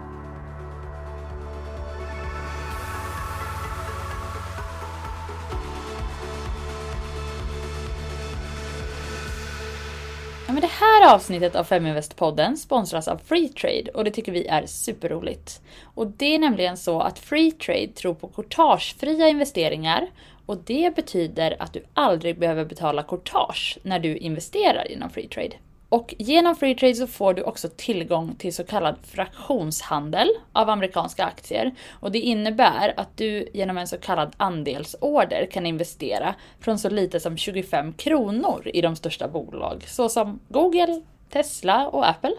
Här 10.80 11.16
avsnittet 11.16 11.56
av 11.56 11.66
Feminvest-podden 11.66 12.56
sponsras 12.56 13.08
av 13.08 13.18
Freetrade 13.18 13.92
och 13.94 14.04
det 14.04 14.12
tycker 14.12 14.32
vi 14.32 14.48
är 14.48 14.66
superroligt. 14.66 15.62
Och 15.84 16.08
det 16.08 16.36
är 16.36 16.40
nämligen 16.40 16.78
så 16.78 17.02
att 17.02 17.20
Freetrade 17.20 17.88
tror 17.88 18.14
på 18.14 18.28
courtagefria 18.28 19.28
investeringar 19.28 20.08
och 20.46 20.58
det 20.58 20.96
betyder 20.96 21.56
att 21.60 21.74
du 21.74 21.84
aldrig 21.94 22.40
behöver 22.40 22.66
betala 22.66 23.04
courtage 23.04 23.78
när 23.84 24.00
du 24.00 24.18
investerar 24.18 24.92
inom 24.92 25.10
Freetrade. 25.10 25.56
Och 25.90 26.16
genom 26.18 26.56
Freetrade 26.56 26.96
så 26.96 27.08
får 27.08 27.34
du 27.34 27.42
också 27.42 27.70
tillgång 27.76 28.36
till 28.36 28.54
så 28.54 28.64
kallad 28.64 28.96
fraktionshandel 29.04 30.28
av 30.52 30.70
amerikanska 30.70 31.26
aktier. 31.26 31.76
Och 32.00 32.12
det 32.12 32.20
innebär 32.20 32.94
att 32.98 33.18
du 33.18 33.48
genom 33.54 33.78
en 33.78 33.88
så 33.88 33.98
kallad 33.98 34.34
andelsorder 34.38 35.48
kan 35.52 35.66
investera 35.66 36.36
från 36.60 36.80
så 36.80 36.90
lite 36.90 37.20
som 37.20 37.38
25 37.38 37.94
kronor 37.94 38.62
i 38.74 38.82
de 38.82 38.96
största 38.96 39.28
bolag 39.28 39.84
såsom 39.88 40.40
Google, 40.50 41.02
Tesla 41.30 41.88
och 41.88 42.10
Apple. 42.10 42.34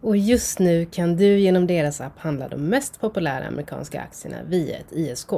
Och 0.00 0.16
just 0.16 0.58
nu 0.58 0.86
kan 0.86 1.16
du 1.16 1.38
genom 1.38 1.66
deras 1.66 2.00
app 2.00 2.18
handla 2.18 2.48
de 2.48 2.56
mest 2.56 3.00
populära 3.00 3.46
amerikanska 3.46 4.00
aktierna 4.00 4.36
via 4.46 4.78
ett 4.78 4.92
ISK. 4.92 5.30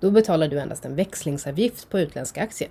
Då 0.00 0.10
betalar 0.10 0.48
du 0.48 0.60
endast 0.60 0.84
en 0.84 0.96
växlingsavgift 0.96 1.90
på 1.90 1.98
utländska 1.98 2.42
aktier. 2.42 2.70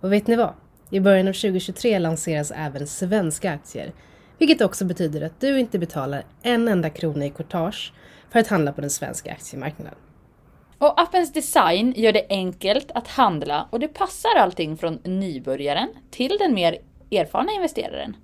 Och 0.00 0.12
vet 0.12 0.26
ni 0.26 0.36
vad? 0.36 0.54
I 0.94 1.00
början 1.00 1.28
av 1.28 1.32
2023 1.32 1.98
lanseras 1.98 2.52
även 2.56 2.86
svenska 2.86 3.52
aktier, 3.52 3.92
vilket 4.38 4.60
också 4.60 4.84
betyder 4.84 5.22
att 5.22 5.40
du 5.40 5.58
inte 5.58 5.78
betalar 5.78 6.24
en 6.42 6.68
enda 6.68 6.90
krona 6.90 7.26
i 7.26 7.30
courtage 7.30 7.92
för 8.30 8.40
att 8.40 8.46
handla 8.46 8.72
på 8.72 8.80
den 8.80 8.90
svenska 8.90 9.32
aktiemarknaden. 9.32 9.94
Och 10.78 11.00
appens 11.00 11.32
design 11.32 11.94
gör 11.96 12.12
det 12.12 12.26
enkelt 12.28 12.90
att 12.94 13.08
handla 13.08 13.68
och 13.70 13.80
det 13.80 13.88
passar 13.88 14.36
allting 14.38 14.76
från 14.76 14.98
nybörjaren 15.04 15.88
till 16.10 16.36
den 16.38 16.54
mer 16.54 16.78
erfarna 17.10 17.52
investeraren. 17.52 18.16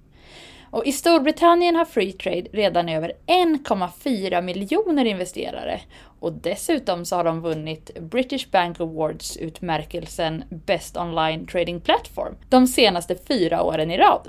Och 0.71 0.87
I 0.87 0.93
Storbritannien 0.93 1.77
har 1.77 1.85
Freetrade 1.85 2.47
redan 2.53 2.89
över 2.89 3.13
1,4 3.27 4.43
miljoner 4.43 5.05
investerare 5.05 5.81
och 6.21 6.33
dessutom 6.33 7.05
så 7.05 7.17
har 7.17 7.25
de 7.25 7.41
vunnit 7.41 7.99
British 8.01 8.51
Bank 8.51 8.81
Awards 8.81 9.37
utmärkelsen 9.37 10.45
Best 10.51 10.97
Online 10.97 11.47
Trading 11.47 11.81
Platform 11.81 12.35
de 12.49 12.67
senaste 12.67 13.17
fyra 13.29 13.63
åren 13.63 13.91
i 13.91 13.97
rad. 13.97 14.29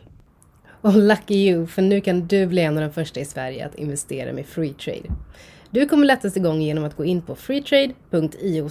Och 0.82 0.94
lucky 0.94 1.36
you, 1.36 1.68
för 1.68 1.82
nu 1.82 2.02
kan 2.02 2.28
du 2.28 2.48
bli 2.48 2.62
en 2.62 2.78
av 2.78 2.84
de 2.84 2.94
första 2.94 3.20
i 3.20 3.26
Sverige 3.26 3.66
att 3.66 3.76
investera 3.76 4.34
med 4.34 4.46
Freetrade. 4.46 5.10
Du 5.70 5.86
kommer 5.86 6.06
lättast 6.06 6.38
igång 6.38 6.62
genom 6.62 6.84
att 6.84 6.98
gå 6.98 7.06
in 7.06 7.22
på 7.22 7.36
freetrade.io 7.36 8.70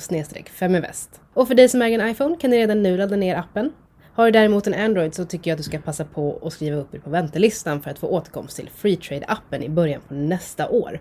feminvest. 0.50 1.20
Och 1.34 1.48
för 1.48 1.54
dig 1.54 1.68
som 1.68 1.82
äger 1.82 1.98
en 1.98 2.08
iPhone 2.08 2.36
kan 2.40 2.50
du 2.50 2.56
redan 2.56 2.82
nu 2.82 2.96
ladda 2.96 3.16
ner 3.16 3.36
appen 3.36 3.72
har 4.14 4.24
du 4.24 4.30
däremot 4.30 4.66
en 4.66 4.74
Android 4.74 5.14
så 5.14 5.24
tycker 5.24 5.50
jag 5.50 5.54
att 5.54 5.58
du 5.58 5.64
ska 5.64 5.78
passa 5.78 6.04
på 6.04 6.38
att 6.42 6.52
skriva 6.52 6.76
upp 6.76 6.92
dig 6.92 7.00
på 7.00 7.10
väntelistan 7.10 7.82
för 7.82 7.90
att 7.90 7.98
få 7.98 8.08
återkomst 8.08 8.56
till 8.56 8.70
Freetrade-appen 8.82 9.62
i 9.62 9.68
början 9.68 10.00
på 10.08 10.14
nästa 10.14 10.68
år. 10.68 11.00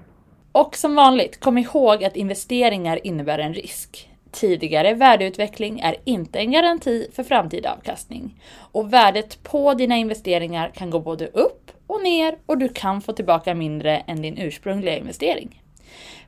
Och 0.51 0.75
som 0.75 0.95
vanligt, 0.95 1.39
kom 1.39 1.57
ihåg 1.57 2.03
att 2.03 2.15
investeringar 2.15 3.07
innebär 3.07 3.39
en 3.39 3.53
risk. 3.53 4.09
Tidigare 4.31 4.93
värdeutveckling 4.93 5.79
är 5.79 5.95
inte 6.03 6.39
en 6.39 6.51
garanti 6.51 7.07
för 7.13 7.23
framtida 7.23 7.73
avkastning. 7.73 8.41
Och 8.71 8.93
värdet 8.93 9.43
på 9.43 9.73
dina 9.73 9.97
investeringar 9.97 10.71
kan 10.75 10.89
gå 10.89 10.99
både 10.99 11.27
upp 11.27 11.71
och 11.87 12.03
ner 12.03 12.37
och 12.45 12.57
du 12.57 12.69
kan 12.69 13.01
få 13.01 13.13
tillbaka 13.13 13.55
mindre 13.55 13.97
än 13.97 14.21
din 14.21 14.37
ursprungliga 14.37 14.97
investering. 14.97 15.63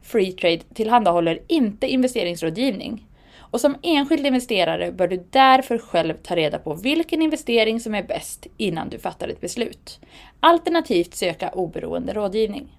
Freetrade 0.01 0.59
tillhandahåller 0.73 1.39
inte 1.47 1.87
investeringsrådgivning 1.87 3.05
och 3.51 3.61
som 3.61 3.75
enskild 3.81 4.25
investerare 4.25 4.91
bör 4.91 5.07
du 5.07 5.23
därför 5.29 5.77
själv 5.77 6.13
ta 6.13 6.35
reda 6.35 6.59
på 6.59 6.73
vilken 6.73 7.21
investering 7.21 7.79
som 7.79 7.95
är 7.95 8.03
bäst 8.03 8.47
innan 8.57 8.89
du 8.89 8.99
fattar 8.99 9.27
ett 9.27 9.41
beslut. 9.41 9.99
Alternativt 10.39 11.15
söka 11.15 11.49
oberoende 11.49 12.13
rådgivning. 12.13 12.77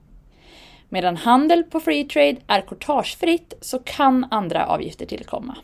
Medan 0.88 1.16
handel 1.16 1.64
på 1.64 1.80
Freetrade 1.80 2.36
är 2.46 2.60
courtagefritt 2.60 3.54
så 3.60 3.78
kan 3.78 4.26
andra 4.30 4.66
avgifter 4.66 5.06
tillkomma. 5.06 5.56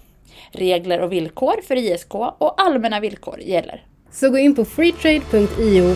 Regler 0.52 1.00
och 1.00 1.12
villkor 1.12 1.62
för 1.68 1.76
ISK 1.76 2.14
och 2.14 2.62
allmänna 2.62 3.00
villkor 3.00 3.40
gäller. 3.40 3.84
Så 4.10 4.30
gå 4.30 4.38
in 4.38 4.54
på 4.54 4.64
freetrade.io 4.64 5.94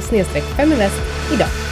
5 0.57 0.73
idag. 1.35 1.72